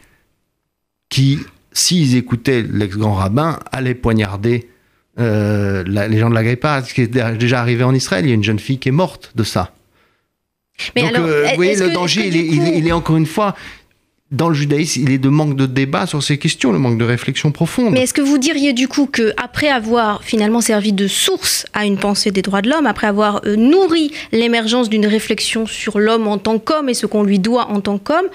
qui, 1.09 1.41
s'ils 1.73 2.17
écoutaient 2.17 2.63
l'ex-grand 2.63 3.15
rabbin, 3.15 3.59
allaient 3.73 3.95
poignarder 3.95 4.69
euh, 5.19 5.83
la- 5.87 6.07
les 6.09 6.19
gens 6.19 6.31
de 6.31 6.35
la 6.35 6.43
Pride. 6.57 6.85
Ce 6.87 6.95
qui 6.95 7.03
est 7.03 7.09
déjà 7.37 7.61
arrivé 7.61 7.83
en 7.85 7.95
Israël, 7.95 8.25
il 8.25 8.29
y 8.29 8.33
a 8.33 8.35
une 8.35 8.45
jeune 8.45 8.59
fille 8.61 8.79
qui 8.79 8.89
est 8.89 8.93
morte 8.93 9.33
de 9.35 9.43
ça. 9.43 9.73
Mais 10.95 11.03
Donc, 11.03 11.15
alors, 11.17 11.27
euh, 11.27 11.47
vous 11.51 11.57
voyez, 11.57 11.75
le 11.75 11.89
que- 11.89 11.95
danger, 11.95 12.29
est- 12.29 12.79
il 12.79 12.87
est 12.87 12.93
encore 12.93 13.17
une 13.17 13.27
fois, 13.27 13.57
dans 14.31 14.51
le 14.51 14.55
judaïsme, 14.55 15.05
il 15.05 15.11
est 15.11 15.19
de 15.19 15.31
manque 15.31 15.57
de 15.57 15.65
débat 15.65 16.07
sur 16.07 16.23
ces 16.23 16.37
questions, 16.37 16.71
le 16.71 16.79
manque 16.79 16.99
de 16.99 17.05
réflexion 17.05 17.51
profonde. 17.51 17.95
Mais 17.95 18.03
est-ce 18.03 18.13
que 18.13 18.21
vous 18.21 18.37
diriez 18.37 18.75
du 18.75 18.87
coup 18.87 19.07
que 19.07 19.33
après 19.39 19.69
avoir 19.69 20.23
finalement 20.23 20.61
servi 20.61 20.93
de 20.93 21.09
source 21.09 21.65
à 21.73 21.87
une 21.87 21.97
pensée 21.97 22.31
des 22.31 22.43
droits 22.43 22.61
de 22.61 22.69
l'homme, 22.69 22.87
après 22.87 23.07
avoir 23.07 23.41
euh, 23.47 23.57
nourri 23.57 24.13
l'émergence 24.31 24.91
d'une 24.91 25.07
réflexion 25.07 25.67
sur 25.67 25.99
l'homme 25.99 26.29
en 26.29 26.37
tant 26.37 26.59
qu'homme 26.59 26.91
et 26.91 26.95
ce 26.95 27.07
qu'on 27.07 27.23
lui 27.23 27.39
doit 27.39 27.69
en 27.71 27.81
tant 27.81 27.97
qu'homme, 27.97 28.27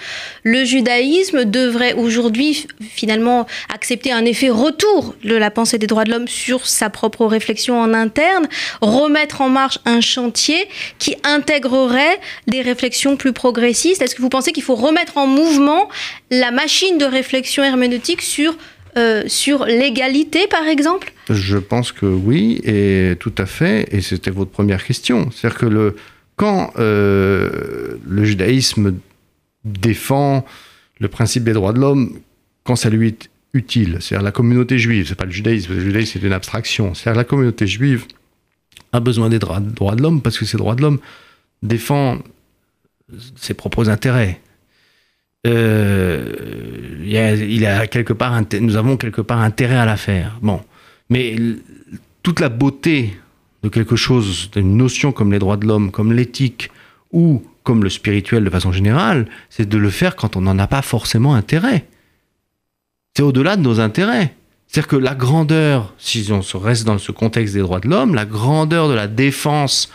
le 0.41 0.65
judaïsme 0.65 1.45
devrait 1.45 1.93
aujourd'hui 1.93 2.65
finalement 2.81 3.45
accepter 3.71 4.11
un 4.11 4.25
effet 4.25 4.49
retour 4.49 5.13
de 5.23 5.35
la 5.35 5.51
pensée 5.51 5.77
des 5.77 5.85
droits 5.85 6.05
de 6.05 6.11
l'homme 6.11 6.27
sur 6.27 6.65
sa 6.65 6.89
propre 6.89 7.27
réflexion 7.27 7.79
en 7.79 7.93
interne, 7.93 8.47
remettre 8.81 9.41
en 9.41 9.49
marche 9.49 9.77
un 9.85 10.01
chantier 10.01 10.67
qui 10.97 11.15
intégrerait 11.23 12.19
des 12.47 12.63
réflexions 12.63 13.15
plus 13.15 13.31
progressistes? 13.31 14.01
Est-ce 14.01 14.15
que 14.15 14.23
vous 14.23 14.29
pensez 14.29 14.53
qu'il 14.53 14.63
faut 14.63 14.73
remettre 14.73 15.19
en 15.19 15.27
mouvement 15.27 15.82
la 16.31 16.51
machine 16.51 16.97
de 16.97 17.05
réflexion 17.05 17.63
herméneutique 17.63 18.21
sur, 18.21 18.55
euh, 18.97 19.23
sur 19.27 19.65
l'égalité, 19.65 20.47
par 20.47 20.67
exemple 20.67 21.13
Je 21.29 21.57
pense 21.57 21.91
que 21.91 22.05
oui, 22.05 22.61
et 22.63 23.15
tout 23.19 23.33
à 23.37 23.45
fait, 23.45 23.87
et 23.91 24.01
c'était 24.01 24.31
votre 24.31 24.51
première 24.51 24.83
question. 24.83 25.29
C'est-à-dire 25.31 25.59
que 25.59 25.65
le, 25.65 25.95
quand 26.35 26.71
euh, 26.77 27.97
le 28.07 28.23
judaïsme 28.23 28.95
défend 29.65 30.45
le 30.99 31.07
principe 31.07 31.43
des 31.43 31.53
droits 31.53 31.73
de 31.73 31.79
l'homme, 31.79 32.19
quand 32.63 32.75
ça 32.75 32.89
lui 32.89 33.09
est 33.09 33.29
utile, 33.53 33.97
c'est-à-dire 33.99 34.23
la 34.23 34.31
communauté 34.31 34.77
juive, 34.79 35.07
c'est 35.07 35.15
pas 35.15 35.25
le 35.25 35.31
judaïsme, 35.31 35.73
le 35.73 35.79
judaïsme 35.79 36.19
c'est 36.19 36.25
une 36.25 36.33
abstraction, 36.33 36.93
c'est-à-dire 36.93 37.17
la 37.17 37.23
communauté 37.23 37.67
juive 37.67 38.05
a 38.93 38.99
besoin 38.99 39.29
des 39.29 39.39
droits, 39.39 39.59
de 39.59 40.01
l'homme 40.01 40.21
parce 40.21 40.37
que 40.37 40.45
ces 40.45 40.57
droits 40.57 40.75
de 40.75 40.81
l'homme 40.81 40.99
défend 41.61 42.19
ses 43.35 43.53
propres 43.53 43.89
intérêts. 43.89 44.39
Euh, 45.45 47.01
il 47.03 47.65
a, 47.65 47.87
quelque 47.87 48.13
part, 48.13 48.39
nous 48.59 48.75
avons 48.75 48.97
quelque 48.97 49.21
part 49.21 49.41
intérêt 49.41 49.75
à 49.75 49.85
la 49.85 49.97
faire. 49.97 50.39
Bon, 50.41 50.61
mais 51.09 51.35
toute 52.23 52.39
la 52.39 52.49
beauté 52.49 53.13
de 53.63 53.69
quelque 53.69 53.95
chose, 53.95 54.49
d'une 54.51 54.77
notion 54.77 55.11
comme 55.11 55.31
les 55.31 55.39
droits 55.39 55.57
de 55.57 55.65
l'homme, 55.65 55.91
comme 55.91 56.13
l'éthique 56.13 56.71
ou 57.11 57.43
comme 57.63 57.83
le 57.83 57.89
spirituel 57.89 58.43
de 58.43 58.49
façon 58.49 58.71
générale, 58.71 59.27
c'est 59.49 59.67
de 59.67 59.77
le 59.77 59.89
faire 59.89 60.15
quand 60.15 60.35
on 60.35 60.41
n'en 60.41 60.59
a 60.59 60.67
pas 60.67 60.81
forcément 60.81 61.33
intérêt. 61.33 61.85
C'est 63.15 63.23
au-delà 63.23 63.55
de 63.55 63.61
nos 63.61 63.79
intérêts. 63.79 64.33
C'est-à-dire 64.67 64.87
que 64.87 64.95
la 64.95 65.13
grandeur, 65.13 65.93
si 65.97 66.27
on 66.31 66.41
se 66.41 66.57
reste 66.57 66.85
dans 66.85 66.97
ce 66.97 67.11
contexte 67.11 67.53
des 67.53 67.59
droits 67.61 67.79
de 67.79 67.87
l'homme, 67.87 68.15
la 68.15 68.25
grandeur 68.25 68.89
de 68.89 68.95
la 68.95 69.07
défense 69.07 69.91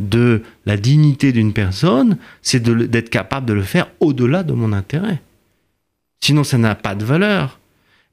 de 0.00 0.42
la 0.66 0.76
dignité 0.76 1.32
d'une 1.32 1.52
personne, 1.52 2.16
c'est 2.42 2.62
d'être 2.62 3.10
capable 3.10 3.46
de 3.46 3.52
le 3.52 3.62
faire 3.62 3.88
au-delà 4.00 4.42
de 4.42 4.52
mon 4.52 4.72
intérêt. 4.72 5.20
Sinon, 6.20 6.44
ça 6.44 6.58
n'a 6.58 6.74
pas 6.74 6.94
de 6.94 7.04
valeur. 7.04 7.58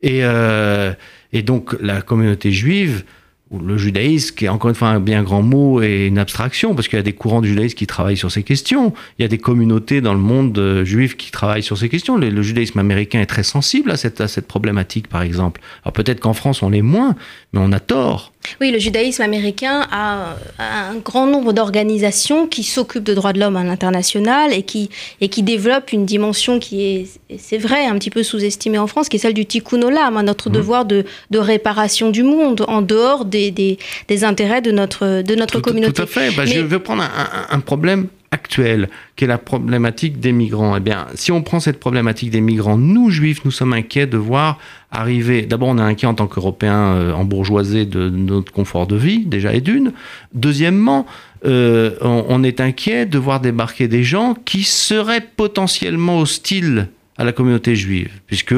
Et, 0.02 0.20
euh, 0.24 0.94
et 1.34 1.42
donc, 1.42 1.76
la 1.82 2.02
communauté 2.02 2.52
juive, 2.52 3.04
ou 3.50 3.60
le 3.60 3.78
judaïsme, 3.78 4.36
qui 4.36 4.46
est 4.46 4.50
encore 4.50 4.70
une 4.70 4.76
fois 4.76 4.90
un 4.90 5.00
bien 5.00 5.24
grand 5.24 5.42
mot 5.42 5.82
et 5.82 6.08
une 6.08 6.18
abstraction, 6.18 6.76
parce 6.76 6.88
qu'il 6.88 6.98
y 6.98 7.00
a 7.00 7.04
des 7.04 7.14
courants 7.14 7.42
du 7.42 7.50
judaïsme 7.50 7.76
qui 7.76 7.88
travaillent 7.88 8.18
sur 8.18 8.32
ces 8.32 8.44
questions. 8.44 8.94
Il 9.18 9.22
y 9.22 9.26
a 9.26 9.30
des 9.30 9.38
communautés 9.38 10.02
dans 10.02 10.14
le 10.14 10.20
monde 10.20 10.58
euh, 10.58 10.84
juif 10.84 11.16
qui 11.16 11.32
travaillent 11.32 11.64
sur 11.64 11.78
ces 11.78 11.88
questions. 11.88 12.18
Le, 12.18 12.42
judaïsme 12.42 12.80
américain 12.80 13.22
est 13.22 13.26
très 13.28 13.44
sensible 13.44 13.92
à 13.92 13.98
cette, 13.98 14.20
à 14.20 14.28
cette 14.28 14.48
problématique, 14.48 15.08
par 15.08 15.22
exemple. 15.22 15.62
Alors 15.84 15.94
peut-être 15.94 16.20
qu'en 16.20 16.34
France, 16.34 16.62
on 16.62 16.70
l'est 16.70 16.82
moins, 16.82 17.16
mais 17.54 17.60
on 17.64 17.72
a 17.72 17.80
tort. 17.80 18.34
Oui, 18.62 18.72
le 18.72 18.80
judaïsme 18.80 19.22
américain 19.22 19.88
a, 19.92 20.36
un 20.60 20.96
grand 20.96 21.26
nombre 21.26 21.54
d'organisations 21.54 22.48
qui 22.48 22.64
s'occupent 22.64 23.04
de 23.04 23.14
droits 23.14 23.34
de 23.34 23.40
l'homme 23.40 23.56
à 23.56 23.64
l'international 23.64 24.54
et 24.54 24.64
qui, 24.64 24.90
et 25.22 25.30
qui 25.30 25.44
développent 25.44 25.92
une 25.92 26.06
dimension 26.06 26.60
qui 26.60 26.84
est, 26.84 27.38
c'est 27.38 27.58
vrai, 27.58 27.86
un 27.86 27.98
petit 27.98 28.10
peu 28.10 28.24
sous-estimée 28.24 28.78
en 28.78 28.88
France, 28.88 29.10
qui 29.10 29.18
est 29.18 29.20
celle 29.20 29.34
du 29.34 29.46
tikkun 29.46 29.82
olam, 29.82 30.18
hein, 30.18 30.24
notre 30.24 30.50
mmh. 30.50 30.54
devoir 30.54 30.86
de, 30.86 31.06
de, 31.32 31.40
réparation 31.40 32.10
du 32.10 32.24
monde 32.24 32.66
en 32.68 32.82
dehors 32.82 33.26
des, 33.26 33.52
des, 33.52 33.78
des 34.08 34.24
intérêts 34.24 34.62
de 34.62 34.72
notre, 34.72 35.22
de 35.22 35.36
notre 35.36 35.60
communauté. 35.60 35.94
Tout 35.94 36.02
à 36.02 36.08
fait. 36.08 36.32
Bah, 36.36 36.46
je 36.46 36.60
vais 36.60 36.80
prendre 36.80 37.04
un, 37.04 37.56
un 37.56 37.60
problème 37.60 38.08
actuelle, 38.32 38.90
qui 39.16 39.24
est 39.24 39.28
la 39.28 39.38
problématique 39.38 40.20
des 40.20 40.32
migrants. 40.32 40.76
Eh 40.76 40.80
bien, 40.80 41.08
si 41.16 41.32
on 41.32 41.42
prend 41.42 41.60
cette 41.60 41.80
problématique 41.80 42.30
des 42.30 42.42
migrants, 42.42 42.78
nous, 42.78 43.10
juifs, 43.10 43.46
nous 43.46 43.52
sommes 43.52 43.74
inquiets 43.74 44.08
de 44.08 44.18
voir 44.18 44.60
arriver. 44.92 45.44
D'abord, 45.44 45.70
on 45.70 45.78
est 45.78 45.82
inquiet 45.82 46.08
en 46.08 46.14
tant 46.14 46.28
qu'Européens 46.28 46.96
euh, 46.96 47.14
embourgeoisés 47.14 47.86
de, 47.86 48.10
notre 48.10 48.52
confort 48.52 48.88
de 48.88 48.96
vie, 48.96 49.26
déjà 49.26 49.54
et 49.54 49.62
d'une. 49.62 49.94
Deuxièmement, 50.34 51.06
euh, 51.46 51.96
on, 52.02 52.44
est 52.44 52.60
inquiet 52.60 53.06
de 53.06 53.18
voir 53.18 53.40
débarquer 53.40 53.88
des 53.88 54.04
gens 54.04 54.34
qui 54.34 54.64
seraient 54.64 55.26
potentiellement 55.36 56.20
hostiles 56.20 56.90
à 57.18 57.24
la 57.24 57.32
communauté 57.32 57.76
juive, 57.76 58.12
puisque 58.28 58.56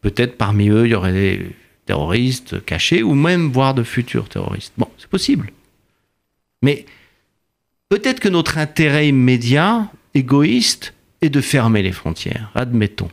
peut-être 0.00 0.36
parmi 0.36 0.68
eux, 0.68 0.86
il 0.86 0.90
y 0.90 0.94
aurait 0.94 1.12
des 1.12 1.50
terroristes 1.86 2.64
cachés 2.64 3.02
ou 3.02 3.14
même 3.14 3.50
voire 3.50 3.74
de 3.74 3.82
futurs 3.82 4.28
terroristes. 4.28 4.74
Bon, 4.76 4.88
c'est 4.98 5.08
possible. 5.08 5.50
Mais 6.62 6.84
Peut-être 7.88 8.20
que 8.20 8.28
notre 8.28 8.58
intérêt 8.58 9.08
immédiat, 9.08 9.88
égoïste, 10.14 10.94
est 11.20 11.30
de 11.30 11.40
fermer 11.40 11.82
les 11.82 11.92
frontières, 11.92 12.50
admettons. 12.54 13.08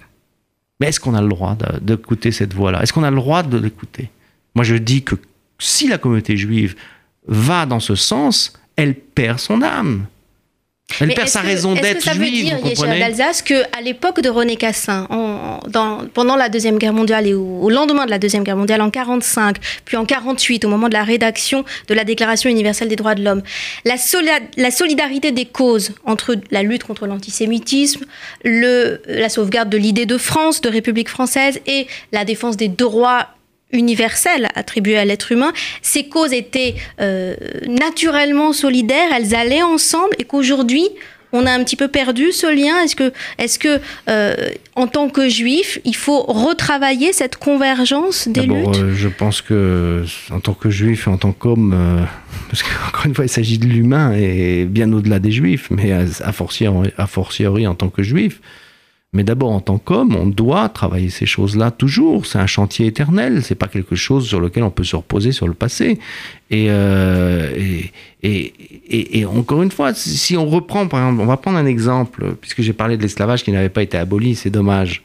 Mais 0.79 0.87
est-ce 0.87 0.99
qu'on 0.99 1.13
a 1.13 1.21
le 1.21 1.29
droit 1.29 1.57
d'écouter 1.81 2.31
cette 2.31 2.53
voix-là? 2.53 2.83
Est-ce 2.83 2.91
qu'on 2.91 3.03
a 3.03 3.09
le 3.09 3.15
droit 3.15 3.43
de 3.43 3.57
l'écouter? 3.57 4.09
Moi, 4.53 4.65
je 4.65 4.75
dis 4.75 5.03
que 5.03 5.15
si 5.59 5.87
la 5.87 5.97
communauté 5.97 6.35
juive 6.35 6.75
va 7.27 7.65
dans 7.65 7.79
ce 7.79 7.95
sens, 7.95 8.53
elle 8.75 8.95
perd 8.95 9.39
son 9.39 9.61
âme. 9.61 10.05
Elle 11.01 11.13
perd 11.13 11.27
sa 11.27 11.41
raison 11.41 11.73
d'être 11.73 12.13
juive. 12.13 12.47
Est-ce 12.47 12.61
que 12.61 12.75
ça 12.75 12.85
veut 12.85 12.93
dire, 12.93 12.99
d'Alsace, 12.99 13.41
qu'à 13.41 13.81
l'époque 13.83 14.21
de 14.21 14.29
René 14.29 14.55
Cassin, 14.55 15.07
pendant 16.13 16.35
la 16.35 16.49
Deuxième 16.49 16.77
Guerre 16.77 16.93
mondiale 16.93 17.27
et 17.27 17.33
au, 17.33 17.69
lendemain 17.69 18.05
de 18.05 18.11
la 18.11 18.19
Deuxième 18.19 18.43
Guerre 18.43 18.55
mondiale, 18.55 18.81
en 18.81 18.85
1945, 18.85 19.57
puis 19.83 19.97
en 19.97 20.01
1948, 20.01 20.65
au 20.65 20.69
moment 20.69 20.87
de 20.87 20.93
la 20.93 21.03
rédaction 21.03 21.65
de 21.87 21.93
la 21.93 22.03
Déclaration 22.03 22.49
universelle 22.49 22.87
des 22.87 22.95
droits 22.95 23.15
de 23.15 23.23
l'homme, 23.23 23.41
la, 23.83 23.95
la, 24.57 24.71
solidarité 24.71 25.31
des 25.31 25.45
causes 25.45 25.91
entre 26.05 26.35
la 26.51 26.63
lutte 26.63 26.83
contre 26.83 27.07
l'antisémitisme, 27.07 28.05
la 28.43 29.29
sauvegarde 29.29 29.69
de 29.69 29.77
l'idée 29.77 30.05
de 30.05 30.17
France, 30.17 30.61
de 30.61 30.69
République 30.69 31.09
française 31.09 31.59
et 31.65 31.87
la 32.11 32.25
défense 32.25 32.57
des 32.57 32.69
droits 32.69 33.27
universelles 33.71 34.47
attribuées 34.55 34.97
à 34.97 35.05
l'être 35.05 35.31
humain, 35.31 35.53
ces 35.81 36.07
causes 36.07 36.33
étaient 36.33 36.75
euh, 37.01 37.35
naturellement 37.67 38.53
solidaires, 38.53 39.09
elles 39.15 39.35
allaient 39.35 39.63
ensemble 39.63 40.15
et 40.19 40.23
qu'aujourd'hui, 40.23 40.87
on 41.33 41.45
a 41.45 41.51
un 41.51 41.63
petit 41.65 41.75
peu 41.75 41.89
perdu 41.89 42.31
ce 42.31 42.47
lien. 42.47 42.79
Est-ce 42.81 42.95
que, 42.95 43.11
est 43.37 43.57
que 43.57 43.81
euh, 44.09 44.35
en 44.75 44.87
tant 44.87 45.09
que 45.09 45.27
juif, 45.27 45.79
il 45.83 45.95
faut 45.95 46.21
retravailler 46.21 47.11
cette 47.11 47.35
convergence 47.35 48.29
des 48.29 48.41
luttes? 48.43 48.77
euh, 48.77 48.93
Je 48.95 49.09
pense 49.09 49.41
que 49.41 50.05
en 50.31 50.39
tant 50.39 50.53
que 50.53 50.69
juif 50.69 51.07
et 51.07 51.09
en 51.09 51.17
tant 51.17 51.33
qu'homme, 51.33 52.05
parce 52.49 52.63
qu'encore 52.63 53.05
une 53.05 53.15
fois, 53.15 53.25
il 53.25 53.29
s'agit 53.29 53.57
de 53.57 53.65
l'humain 53.65 54.13
et 54.13 54.63
bien 54.65 54.93
au-delà 54.93 55.19
des 55.19 55.31
juifs, 55.31 55.67
mais 55.71 55.91
à, 55.91 56.31
fortiori, 56.31 56.91
à 56.97 57.07
fortiori 57.07 57.67
en 57.67 57.75
tant 57.75 57.89
que 57.89 58.01
juif, 58.01 58.39
mais 59.15 59.23
d'abord, 59.23 59.51
en 59.51 59.61
tant 59.61 59.77
qu'homme, 59.77 60.13
on 60.13 60.25
doit 60.25 60.67
travailler 60.67 61.09
ces 61.09 61.25
choses-là 61.25 61.71
toujours. 61.71 62.25
C'est 62.25 62.37
un 62.37 62.47
chantier 62.47 62.87
éternel. 62.87 63.43
C'est 63.43 63.55
pas 63.55 63.69
quelque 63.69 63.95
chose 63.95 64.27
sur 64.27 64.41
lequel 64.41 64.63
on 64.63 64.71
peut 64.71 64.83
se 64.83 64.97
reposer 64.97 65.31
sur 65.31 65.47
le 65.47 65.53
passé. 65.53 65.99
Et, 66.51 66.65
euh, 66.67 67.81
et, 68.23 69.19
et, 69.19 69.25
encore 69.25 69.63
une 69.63 69.71
fois, 69.71 69.93
si 69.93 70.35
on 70.35 70.45
reprend, 70.45 70.89
par 70.89 70.99
exemple, 70.99 71.21
on 71.21 71.27
va 71.27 71.37
prendre 71.37 71.57
un 71.57 71.65
exemple, 71.65 72.35
puisque 72.41 72.61
j'ai 72.61 72.73
parlé 72.73 72.97
de 72.97 73.01
l'esclavage 73.03 73.45
qui 73.45 73.53
n'avait 73.53 73.69
pas 73.69 73.83
été 73.83 73.97
aboli, 73.97 74.35
c'est 74.35 74.49
dommage. 74.49 75.01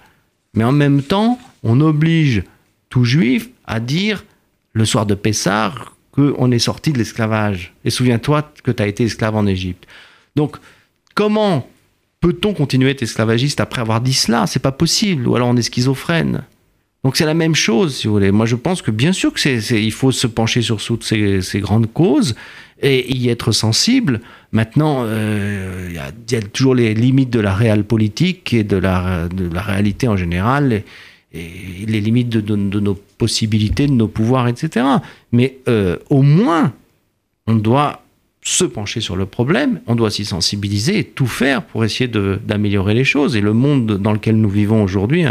Mais 0.54 0.64
en 0.64 0.72
même 0.72 1.02
temps, 1.02 1.38
on 1.62 1.80
oblige 1.80 2.42
tout 2.88 3.04
juif 3.04 3.48
à 3.64 3.78
dire 3.78 4.24
le 4.72 4.86
soir 4.86 5.06
de 5.06 5.14
Pessah 5.14 5.72
qu'on 6.10 6.50
est 6.50 6.58
sorti 6.58 6.92
de 6.92 6.98
l'esclavage. 6.98 7.74
Et 7.84 7.90
souviens-toi 7.90 8.50
que 8.64 8.72
tu 8.72 8.82
as 8.82 8.88
été 8.88 9.04
esclave 9.04 9.36
en 9.36 9.46
Égypte. 9.46 9.86
Donc, 10.34 10.56
comment 11.14 11.68
peut-on 12.20 12.54
continuer 12.54 12.88
à 12.88 12.90
être 12.92 13.02
esclavagiste 13.02 13.60
après 13.60 13.80
avoir 13.80 14.00
dit 14.00 14.14
cela? 14.14 14.46
C'est 14.46 14.60
pas 14.60 14.72
possible. 14.72 15.26
Ou 15.26 15.36
alors 15.36 15.48
on 15.48 15.56
est 15.56 15.62
schizophrène. 15.62 16.44
Donc 17.02 17.16
c'est 17.16 17.24
la 17.24 17.34
même 17.34 17.54
chose, 17.54 17.96
si 17.96 18.06
vous 18.06 18.14
voulez. 18.14 18.30
Moi, 18.30 18.46
je 18.46 18.56
pense 18.56 18.82
que 18.82 18.90
bien 18.90 19.12
sûr 19.12 19.32
que 19.32 19.40
c'est, 19.40 19.82
il 19.82 19.92
faut 19.92 20.12
se 20.12 20.26
pencher 20.26 20.60
sur 20.60 20.82
toutes 20.82 21.04
ces, 21.04 21.60
grandes 21.60 21.90
causes 21.90 22.34
et 22.82 23.14
y 23.16 23.30
être 23.30 23.52
sensible. 23.52 24.20
Maintenant, 24.52 25.04
euh, 25.04 25.88
il 25.88 25.94
y, 26.32 26.36
a 26.36 26.42
toujours 26.42 26.74
les 26.74 26.92
limites 26.92 27.30
de 27.30 27.40
la 27.40 27.54
réelle 27.54 27.84
politique 27.84 28.52
et 28.52 28.64
de 28.64 28.76
la, 28.76 29.28
réalité 29.54 30.08
en 30.08 30.16
général, 30.16 30.72
et, 30.72 30.84
les 31.86 32.00
limites 32.00 32.28
de, 32.28 32.56
nos 32.56 32.94
possibilités, 32.94 33.86
de 33.86 33.92
nos 33.92 34.08
pouvoirs, 34.08 34.48
etc. 34.48 34.84
Mais 35.32 35.58
euh, 35.68 35.96
au 36.10 36.20
moins, 36.20 36.74
on 37.46 37.54
doit 37.54 38.02
se 38.50 38.64
pencher 38.64 39.00
sur 39.00 39.14
le 39.14 39.26
problème, 39.26 39.80
on 39.86 39.94
doit 39.94 40.10
s'y 40.10 40.24
sensibiliser 40.24 40.98
et 40.98 41.04
tout 41.04 41.28
faire 41.28 41.62
pour 41.62 41.84
essayer 41.84 42.08
d'améliorer 42.08 42.94
les 42.94 43.04
choses. 43.04 43.36
Et 43.36 43.40
le 43.40 43.52
monde 43.52 43.98
dans 43.98 44.12
lequel 44.12 44.36
nous 44.36 44.48
vivons 44.48 44.82
aujourd'hui 44.82 45.24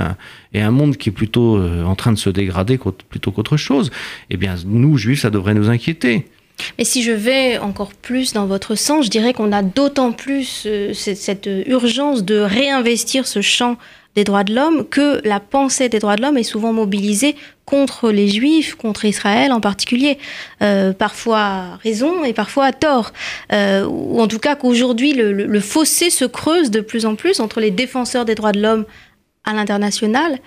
est 0.53 0.61
un 0.61 0.71
monde 0.71 0.95
qui 0.95 1.09
est 1.09 1.11
plutôt 1.11 1.57
euh, 1.57 1.83
en 1.83 1.95
train 1.95 2.13
de 2.13 2.17
se 2.17 2.29
dégrader 2.29 2.79
plutôt 3.09 3.31
qu'autre 3.31 3.57
chose. 3.57 3.91
Eh 4.29 4.37
bien, 4.37 4.55
nous, 4.65 4.97
juifs, 4.97 5.21
ça 5.21 5.29
devrait 5.29 5.53
nous 5.53 5.69
inquiéter. 5.69 6.27
Mais 6.77 6.85
si 6.85 7.03
je 7.03 7.11
vais 7.11 7.57
encore 7.57 7.93
plus 7.93 8.33
dans 8.33 8.45
votre 8.45 8.75
sens, 8.75 9.05
je 9.05 9.09
dirais 9.09 9.33
qu'on 9.33 9.51
a 9.51 9.63
d'autant 9.63 10.13
plus 10.13 10.63
euh, 10.65 10.93
cette 10.93 11.49
urgence 11.65 12.23
de 12.23 12.39
réinvestir 12.39 13.27
ce 13.27 13.41
champ 13.41 13.77
des 14.15 14.23
droits 14.23 14.43
de 14.43 14.53
l'homme 14.53 14.87
que 14.87 15.21
la 15.25 15.39
pensée 15.39 15.89
des 15.89 15.99
droits 15.99 16.15
de 16.15 16.21
l'homme 16.21 16.37
est 16.37 16.43
souvent 16.43 16.73
mobilisée 16.73 17.35
contre 17.65 18.09
les 18.09 18.27
juifs, 18.27 18.75
contre 18.75 19.05
Israël 19.05 19.51
en 19.51 19.61
particulier, 19.61 20.17
euh, 20.61 20.91
parfois 20.93 21.39
à 21.39 21.75
raison 21.77 22.23
et 22.23 22.33
parfois 22.33 22.65
à 22.65 22.73
tort. 22.73 23.13
Euh, 23.53 23.85
ou 23.85 24.19
en 24.19 24.27
tout 24.27 24.39
cas 24.39 24.55
qu'aujourd'hui 24.55 25.13
le, 25.13 25.59
fossé 25.59 26.09
se 26.09 26.25
creuse 26.25 26.71
de 26.71 26.81
plus 26.81 27.05
en 27.05 27.15
plus 27.15 27.39
entre 27.39 27.59
les 27.59 27.71
défenseurs 27.71 28.25
des 28.25 28.35
droits 28.35 28.51
de 28.51 28.61
l'homme 28.61 28.85
à 29.43 29.53
l'international 29.53 30.39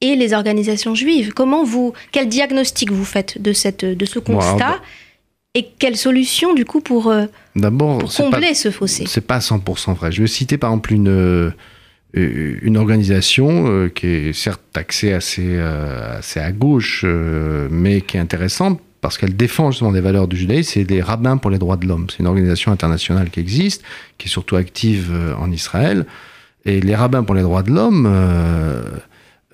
et 0.00 0.14
les 0.14 0.34
organisations 0.34 0.94
juives. 0.94 1.32
Comment 1.32 1.64
vous, 1.64 1.94
quel 2.12 2.28
diagnostic 2.28 2.92
vous 2.92 3.04
faites 3.04 3.42
de, 3.42 3.52
cette, 3.52 3.84
de 3.84 4.06
ce 4.06 4.18
constat 4.18 4.58
bah, 4.58 4.80
et 5.54 5.66
quelle 5.78 5.96
solution 5.96 6.52
du 6.52 6.66
coup 6.66 6.80
pour, 6.80 7.08
euh, 7.08 7.24
pour 7.54 8.14
combler 8.14 8.54
ce 8.54 8.70
fossé? 8.70 9.04
C'est 9.08 9.26
pas 9.26 9.38
100% 9.38 9.94
vrai. 9.94 10.12
Je 10.12 10.20
vais 10.20 10.28
citer 10.28 10.58
par 10.58 10.70
exemple 10.70 10.92
une 10.92 11.52
une 12.16 12.76
organisation 12.78 13.66
euh, 13.68 13.88
qui 13.88 14.06
est 14.06 14.32
certes 14.32 14.62
taxée 14.72 15.12
assez, 15.12 15.44
euh, 15.44 16.18
assez 16.18 16.40
à 16.40 16.50
gauche, 16.50 17.04
mais 17.70 18.00
qui 18.00 18.16
est 18.16 18.20
intéressante 18.20 18.80
parce 19.02 19.18
qu'elle 19.18 19.36
défend 19.36 19.70
justement 19.70 19.92
des 19.92 20.00
valeurs 20.00 20.26
du 20.26 20.36
judaïsme, 20.36 20.72
c'est 20.72 20.90
les 20.90 21.02
rabbins 21.02 21.36
pour 21.36 21.50
les 21.50 21.58
droits 21.58 21.76
de 21.76 21.86
l'homme. 21.86 22.06
C'est 22.10 22.20
une 22.20 22.26
organisation 22.26 22.72
internationale 22.72 23.30
qui 23.30 23.38
existe, 23.38 23.84
qui 24.18 24.26
est 24.26 24.30
surtout 24.30 24.56
active 24.56 25.12
en 25.38 25.52
Israël. 25.52 26.06
Et 26.64 26.80
les 26.80 26.96
rabbins 26.96 27.22
pour 27.22 27.36
les 27.36 27.42
droits 27.42 27.62
de 27.62 27.70
l'homme 27.70 28.12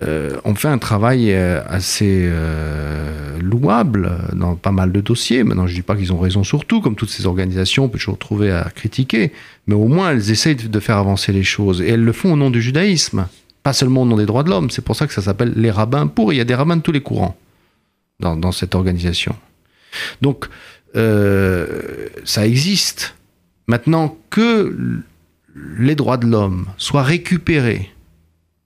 euh, 0.06 0.36
ont 0.44 0.54
fait 0.54 0.68
un 0.68 0.78
travail 0.78 1.32
euh, 1.32 1.62
assez 1.66 2.22
euh, 2.24 3.38
louable 3.40 4.10
dans 4.32 4.56
pas 4.56 4.72
mal 4.72 4.92
de 4.92 5.00
dossiers. 5.00 5.44
Maintenant, 5.44 5.66
je 5.66 5.72
ne 5.72 5.76
dis 5.76 5.82
pas 5.82 5.96
qu'ils 5.96 6.12
ont 6.12 6.18
raison 6.18 6.44
sur 6.44 6.64
tout, 6.64 6.80
comme 6.80 6.94
toutes 6.94 7.10
ces 7.10 7.26
organisations, 7.26 7.84
on 7.84 7.88
peut 7.88 7.98
toujours 7.98 8.18
trouver 8.18 8.50
à 8.50 8.68
critiquer, 8.74 9.32
mais 9.66 9.74
au 9.74 9.86
moins 9.86 10.10
elles 10.10 10.30
essayent 10.30 10.56
de 10.56 10.80
faire 10.80 10.96
avancer 10.96 11.32
les 11.32 11.42
choses. 11.42 11.80
Et 11.80 11.88
elles 11.88 12.04
le 12.04 12.12
font 12.12 12.32
au 12.32 12.36
nom 12.36 12.50
du 12.50 12.60
judaïsme, 12.60 13.26
pas 13.62 13.72
seulement 13.72 14.02
au 14.02 14.06
nom 14.06 14.16
des 14.16 14.26
droits 14.26 14.42
de 14.42 14.50
l'homme. 14.50 14.70
C'est 14.70 14.84
pour 14.84 14.96
ça 14.96 15.06
que 15.06 15.14
ça 15.14 15.22
s'appelle 15.22 15.52
les 15.56 15.70
rabbins 15.70 16.06
pour. 16.06 16.32
Il 16.32 16.36
y 16.36 16.40
a 16.40 16.44
des 16.44 16.54
rabbins 16.54 16.76
de 16.76 16.82
tous 16.82 16.92
les 16.92 17.02
courants 17.02 17.36
dans, 18.20 18.36
dans 18.36 18.52
cette 18.52 18.74
organisation. 18.74 19.36
Donc, 20.20 20.48
ça 20.94 22.46
existe. 22.46 23.14
Maintenant 23.66 24.16
que 24.30 25.02
les 25.78 25.94
droits 25.94 26.16
de 26.16 26.26
l'homme 26.26 26.66
soient 26.76 27.02
récupérés 27.02 27.90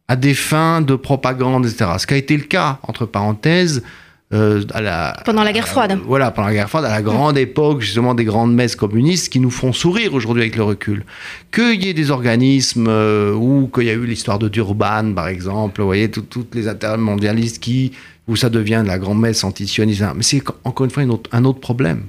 à 0.09 0.17
des 0.17 0.35
fins 0.35 0.81
de 0.81 0.95
propagande, 0.95 1.67
etc. 1.67 1.91
Ce 1.99 2.07
qui 2.07 2.15
a 2.15 2.17
été 2.17 2.37
le 2.37 2.45
cas, 2.45 2.79
entre 2.83 3.07
parenthèses, 3.07 3.83
euh, 4.33 4.65
à 4.75 4.81
la, 4.81 5.23
pendant 5.25 5.45
la 5.45 5.53
guerre 5.53 5.69
froide. 5.69 6.01
voilà, 6.05 6.33
pendant 6.33 6.49
la 6.49 6.55
guerre 6.55 6.69
froide, 6.69 6.85
à 6.85 6.91
la 6.91 7.03
grande 7.03 7.39
époque 7.39 7.81
justement 7.81 8.13
des 8.13 8.25
grandes 8.25 8.53
messes 8.53 8.75
communistes 8.75 9.29
qui 9.29 9.39
nous 9.39 9.53
font 9.53 9.73
sourire 9.73 10.15
aujourd'hui 10.15 10.43
avec 10.43 10.57
le 10.57 10.65
recul. 10.65 11.05
Qu'il 11.53 11.85
y 11.85 11.89
ait 11.89 11.95
des 11.95 12.11
organismes 12.11 12.89
euh, 12.89 13.33
ou 13.35 13.71
qu'il 13.73 13.85
y 13.85 13.91
a 13.91 13.93
eu 13.93 14.05
l'histoire 14.05 14.41
de 14.41 14.49
Durban 14.49 15.13
par 15.15 15.29
exemple, 15.29 15.81
vous 15.81 15.87
voyez, 15.87 16.11
toutes 16.11 16.57
les 16.57 16.67
intermondialistes 16.67 17.61
qui, 17.61 17.93
où 18.27 18.35
ça 18.35 18.51
devient 18.51 18.81
de 18.83 18.89
la 18.89 18.99
grande 18.99 19.21
messe 19.21 19.45
antisioniste. 19.45 20.03
Mais 20.17 20.25
c'est 20.25 20.43
encore 20.65 20.87
une 20.87 20.91
fois 20.91 21.05
un 21.31 21.45
autre 21.45 21.61
problème. 21.61 22.07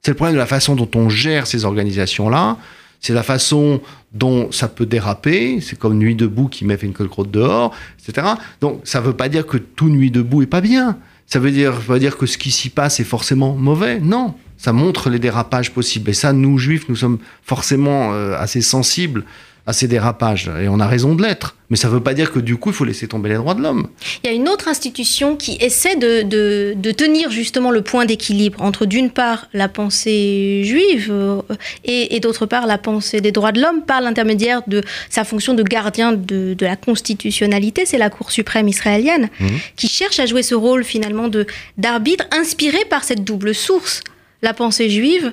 C'est 0.00 0.12
le 0.12 0.16
problème 0.16 0.36
de 0.36 0.40
la 0.40 0.46
façon 0.46 0.74
dont 0.74 0.88
on 0.94 1.10
gère 1.10 1.46
ces 1.46 1.66
organisations-là. 1.66 2.56
C'est 3.02 3.12
la 3.12 3.24
façon 3.24 3.80
dont 4.12 4.50
ça 4.52 4.68
peut 4.68 4.86
déraper. 4.86 5.60
C'est 5.60 5.76
comme 5.78 5.98
Nuit 5.98 6.14
debout 6.14 6.48
qui 6.48 6.64
met 6.64 6.78
crotte 7.10 7.30
dehors, 7.30 7.74
etc. 7.98 8.28
Donc 8.60 8.80
ça 8.84 9.00
ne 9.00 9.06
veut 9.06 9.12
pas 9.12 9.28
dire 9.28 9.46
que 9.46 9.58
tout 9.58 9.88
Nuit 9.88 10.12
debout 10.12 10.42
est 10.42 10.46
pas 10.46 10.60
bien. 10.60 10.96
Ça 11.26 11.40
veut 11.40 11.50
dire, 11.50 11.72
veut 11.72 11.98
dire 11.98 12.16
que 12.16 12.26
ce 12.26 12.38
qui 12.38 12.50
s'y 12.50 12.70
passe 12.70 13.00
est 13.00 13.04
forcément 13.04 13.54
mauvais. 13.54 13.98
Non, 14.00 14.34
ça 14.56 14.72
montre 14.72 15.10
les 15.10 15.18
dérapages 15.18 15.72
possibles. 15.72 16.10
Et 16.10 16.14
ça, 16.14 16.32
nous 16.32 16.58
juifs, 16.58 16.88
nous 16.88 16.96
sommes 16.96 17.18
forcément 17.42 18.12
euh, 18.12 18.36
assez 18.38 18.60
sensibles 18.60 19.24
à 19.66 19.72
ces 19.72 19.86
dérapages. 19.86 20.50
Et 20.60 20.68
on 20.68 20.80
a 20.80 20.86
raison 20.86 21.14
de 21.14 21.22
l'être. 21.22 21.56
Mais 21.70 21.76
ça 21.76 21.88
ne 21.88 21.94
veut 21.94 22.02
pas 22.02 22.12
dire 22.12 22.32
que 22.32 22.38
du 22.38 22.56
coup, 22.56 22.70
il 22.70 22.74
faut 22.74 22.84
laisser 22.84 23.08
tomber 23.08 23.30
les 23.30 23.36
droits 23.36 23.54
de 23.54 23.62
l'homme. 23.62 23.88
Il 24.22 24.26
y 24.26 24.30
a 24.30 24.36
une 24.36 24.48
autre 24.48 24.68
institution 24.68 25.36
qui 25.36 25.56
essaie 25.60 25.96
de, 25.96 26.22
de, 26.22 26.90
tenir 26.90 27.30
justement 27.30 27.70
le 27.70 27.80
point 27.80 28.04
d'équilibre 28.04 28.60
entre 28.60 28.84
d'une 28.84 29.08
part 29.08 29.46
la 29.54 29.68
pensée 29.68 30.64
juive 30.64 31.08
euh, 31.10 31.40
et, 31.84 32.14
et 32.14 32.20
d'autre 32.20 32.44
part 32.44 32.66
la 32.66 32.76
pensée 32.76 33.22
des 33.22 33.32
droits 33.32 33.52
de 33.52 33.62
l'homme 33.62 33.82
par 33.82 34.02
l'intermédiaire 34.02 34.60
de 34.66 34.82
sa 35.08 35.24
fonction 35.24 35.54
de 35.54 35.62
gardien 35.62 36.12
de, 36.12 36.52
de 36.52 36.66
la 36.66 36.76
constitutionnalité. 36.76 37.86
C'est 37.86 37.98
la 37.98 38.10
Cour 38.10 38.32
suprême 38.32 38.68
israélienne 38.68 39.30
mmh. 39.40 39.46
qui 39.76 39.88
cherche 39.88 40.18
à 40.18 40.26
jouer 40.26 40.42
ce 40.42 40.54
rôle 40.54 40.84
finalement 40.84 41.30
d'arbitre 41.78 42.26
inspiré 42.32 42.84
par 42.90 43.04
cette 43.04 43.24
double 43.24 43.54
source, 43.54 44.02
la 44.42 44.52
pensée 44.52 44.90
juive 44.90 45.32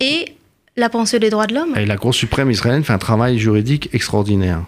et 0.00 0.34
la 0.76 0.88
pensée 0.88 1.18
des 1.18 1.30
droits 1.30 1.46
de 1.46 1.54
l'homme. 1.54 1.76
Et 1.76 1.86
la 1.86 1.96
Cour 1.96 2.14
suprême 2.14 2.50
israélienne 2.50 2.84
fait 2.84 2.92
un 2.92 2.98
travail 2.98 3.38
juridique 3.38 3.90
extraordinaire. 3.92 4.62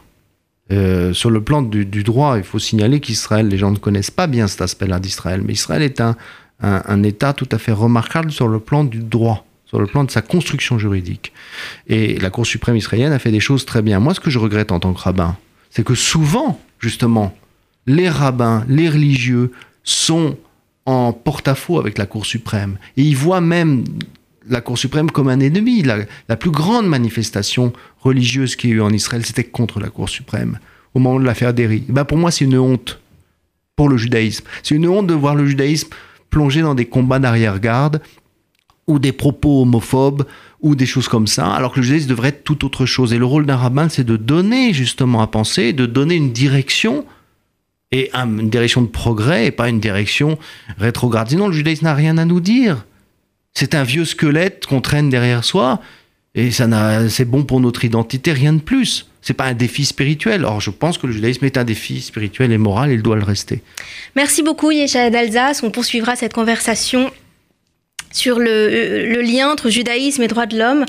Euh, 0.72 1.12
sur 1.12 1.30
le 1.30 1.40
plan 1.40 1.62
du, 1.62 1.84
droit, 2.02 2.38
il 2.38 2.44
faut 2.44 2.58
signaler 2.58 3.00
qu'Israël, 3.00 3.48
les 3.48 3.58
gens 3.58 3.70
ne 3.70 3.76
connaissent 3.76 4.10
pas 4.10 4.26
bien 4.26 4.46
cet 4.48 4.62
aspect-là 4.62 4.98
d'Israël, 4.98 5.42
mais 5.44 5.52
Israël 5.52 5.82
est 5.82 6.00
un, 6.00 6.16
un, 6.60 7.02
État 7.02 7.32
tout 7.32 7.48
à 7.52 7.58
fait 7.58 7.72
remarquable 7.72 8.32
sur 8.32 8.48
le 8.48 8.58
plan 8.58 8.82
du 8.82 8.98
droit, 8.98 9.46
sur 9.64 9.78
le 9.78 9.86
plan 9.86 10.02
de 10.04 10.10
sa 10.10 10.22
construction 10.22 10.78
juridique. 10.78 11.32
Et 11.86 12.18
la 12.18 12.30
Cour 12.30 12.46
suprême 12.46 12.76
israélienne 12.76 13.12
a 13.12 13.18
fait 13.18 13.30
des 13.30 13.40
choses 13.40 13.64
très 13.64 13.82
bien. 13.82 14.00
Moi, 14.00 14.14
ce 14.14 14.20
que 14.20 14.30
je 14.30 14.38
regrette 14.38 14.72
en 14.72 14.80
tant 14.80 14.92
que 14.92 15.00
rabbin, 15.00 15.36
c'est 15.70 15.84
que 15.84 15.94
souvent, 15.94 16.60
justement, 16.80 17.36
les 17.86 18.08
rabbins, 18.08 18.64
les 18.68 18.88
religieux 18.88 19.52
sont 19.84 20.36
en 20.84 21.12
porte-à-faux 21.12 21.78
avec 21.78 21.98
la 21.98 22.06
Cour 22.06 22.26
suprême. 22.26 22.78
Et 22.96 23.02
ils 23.02 23.16
voient 23.16 23.40
même 23.40 23.84
la 24.48 24.61
Cour 24.61 24.78
suprême 24.78 25.11
comme 25.11 25.28
un 25.28 25.40
ennemi. 25.40 25.82
La, 25.82 26.37
plus 26.37 26.50
grande 26.50 26.87
manifestation 26.87 27.72
religieuse 28.00 28.56
qu'il 28.56 28.70
y 28.70 28.72
a 28.74 28.76
eu 28.76 28.80
en 28.80 28.90
Israël, 28.90 29.24
c'était 29.24 29.44
contre 29.44 29.80
la 29.80 29.88
Cour 29.88 30.09
suprême, 30.09 30.59
au 30.94 30.98
moment 30.98 31.20
de 31.20 31.24
l'affaire 31.24 31.54
Derry. 31.54 31.85
Ben 31.88 32.04
pour 32.04 32.18
moi, 32.18 32.30
c'est 32.30 32.44
une 32.44 32.59
honte 32.59 33.00
pour 33.76 33.88
le 33.88 33.96
judaïsme. 33.96 34.44
C'est 34.62 34.74
une 34.74 34.88
honte 34.88 35.06
de 35.06 35.14
voir 35.14 35.35
le 35.35 35.46
judaïsme 35.46 35.88
plongé 36.30 36.62
dans 36.62 36.74
des 36.74 36.87
combats 36.87 37.18
d'arrière-garde 37.18 38.00
ou 38.87 38.98
des 38.98 39.12
propos 39.12 39.62
homophobes 39.62 40.26
ou 40.61 40.74
des 40.74 40.87
choses 40.87 41.09
comme 41.09 41.26
ça, 41.26 41.52
alors 41.52 41.72
que 41.72 41.80
le 41.80 41.85
judaïsme 41.85 42.09
devrait 42.09 42.28
être 42.28 42.44
tout 42.44 42.64
autre 42.64 42.87
chose. 42.87 43.12
Et 43.12 43.18
le 43.18 43.24
rôle 43.24 43.46
d'un 43.46 43.56
rabbin, 43.56 43.88
c'est 43.88 44.04
de 44.04 44.16
donner 44.16 44.72
justement 44.72 45.20
à 45.20 45.26
penser, 45.26 45.72
de 45.72 45.87
donner 45.87 46.14
une 46.14 46.32
direction 46.32 47.04
et 47.92 48.11
une 48.14 48.50
direction 48.50 48.82
de 48.82 48.88
progrès 48.88 49.46
et 49.46 49.50
pas 49.50 49.68
une 49.68 49.80
direction 49.80 50.38
rétrograde. 50.78 51.28
Sinon, 51.28 51.48
le 51.48 51.52
judaïsme 51.52 51.85
n'a 51.85 51.94
rien 51.94 52.18
à 52.18 52.24
nous 52.24 52.40
dire. 52.40 52.85
C'est 53.58 53.74
un 53.74 53.84
vieux 53.84 54.04
squelette 54.04 54.66
qu'on 54.66 54.82
traîne 54.82 55.08
derrière 55.08 55.42
soi 55.42 55.80
et 56.34 56.50
ça 56.50 56.68
c'est 57.08 57.24
bon 57.24 57.42
pour 57.42 57.58
notre 57.58 57.86
identité, 57.86 58.32
rien 58.32 58.52
de 58.52 58.60
plus. 58.60 59.08
C'est 59.22 59.32
pas 59.32 59.46
un 59.46 59.54
défi 59.54 59.86
spirituel. 59.86 60.44
Or, 60.44 60.60
je 60.60 60.68
pense 60.70 60.98
que 60.98 61.06
le 61.06 61.14
judaïsme 61.14 61.46
est 61.46 61.56
un 61.56 61.64
défi 61.64 62.02
spirituel 62.02 62.52
et 62.52 62.58
moral, 62.58 62.90
et 62.90 62.94
il 62.94 63.02
doit 63.02 63.16
le 63.16 63.24
rester. 63.24 63.62
Merci 64.14 64.42
beaucoup, 64.42 64.70
Yesha 64.70 65.08
d'Alsace. 65.08 65.62
On 65.62 65.70
poursuivra 65.70 66.16
cette 66.16 66.34
conversation 66.34 67.10
sur 68.12 68.38
le, 68.38 69.08
le, 69.08 69.22
lien 69.22 69.48
entre 69.48 69.70
judaïsme 69.70 70.22
et 70.22 70.28
droits 70.28 70.44
de 70.44 70.58
l'homme. 70.58 70.84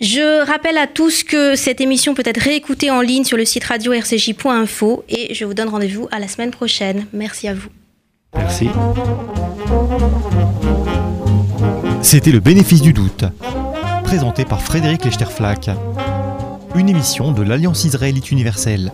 Je 0.00 0.44
rappelle 0.44 0.78
à 0.78 0.88
tous 0.88 1.22
que 1.22 1.54
cette 1.54 1.80
émission 1.80 2.14
peut 2.14 2.24
être 2.26 2.40
réécoutée 2.40 2.90
en 2.90 3.00
ligne 3.00 3.24
sur 3.24 3.36
le 3.36 3.44
site 3.44 3.64
radio-rcj.info 3.64 5.04
et 5.08 5.32
je 5.32 5.44
vous 5.44 5.54
donne 5.54 5.68
rendez-vous 5.68 6.08
à 6.10 6.18
la 6.18 6.26
semaine 6.26 6.50
prochaine. 6.50 7.06
Merci 7.12 7.46
à 7.46 7.54
vous. 7.54 7.68
Merci. 8.34 8.66
C'était 12.06 12.30
le 12.30 12.38
bénéfice 12.38 12.82
du 12.82 12.92
doute, 12.92 13.24
présenté 14.04 14.44
par 14.44 14.62
Frédéric 14.62 15.04
Lechterflack, 15.04 15.70
une 16.76 16.88
émission 16.88 17.32
de 17.32 17.42
l'Alliance 17.42 17.82
israélite 17.82 18.30
universelle. 18.30 18.92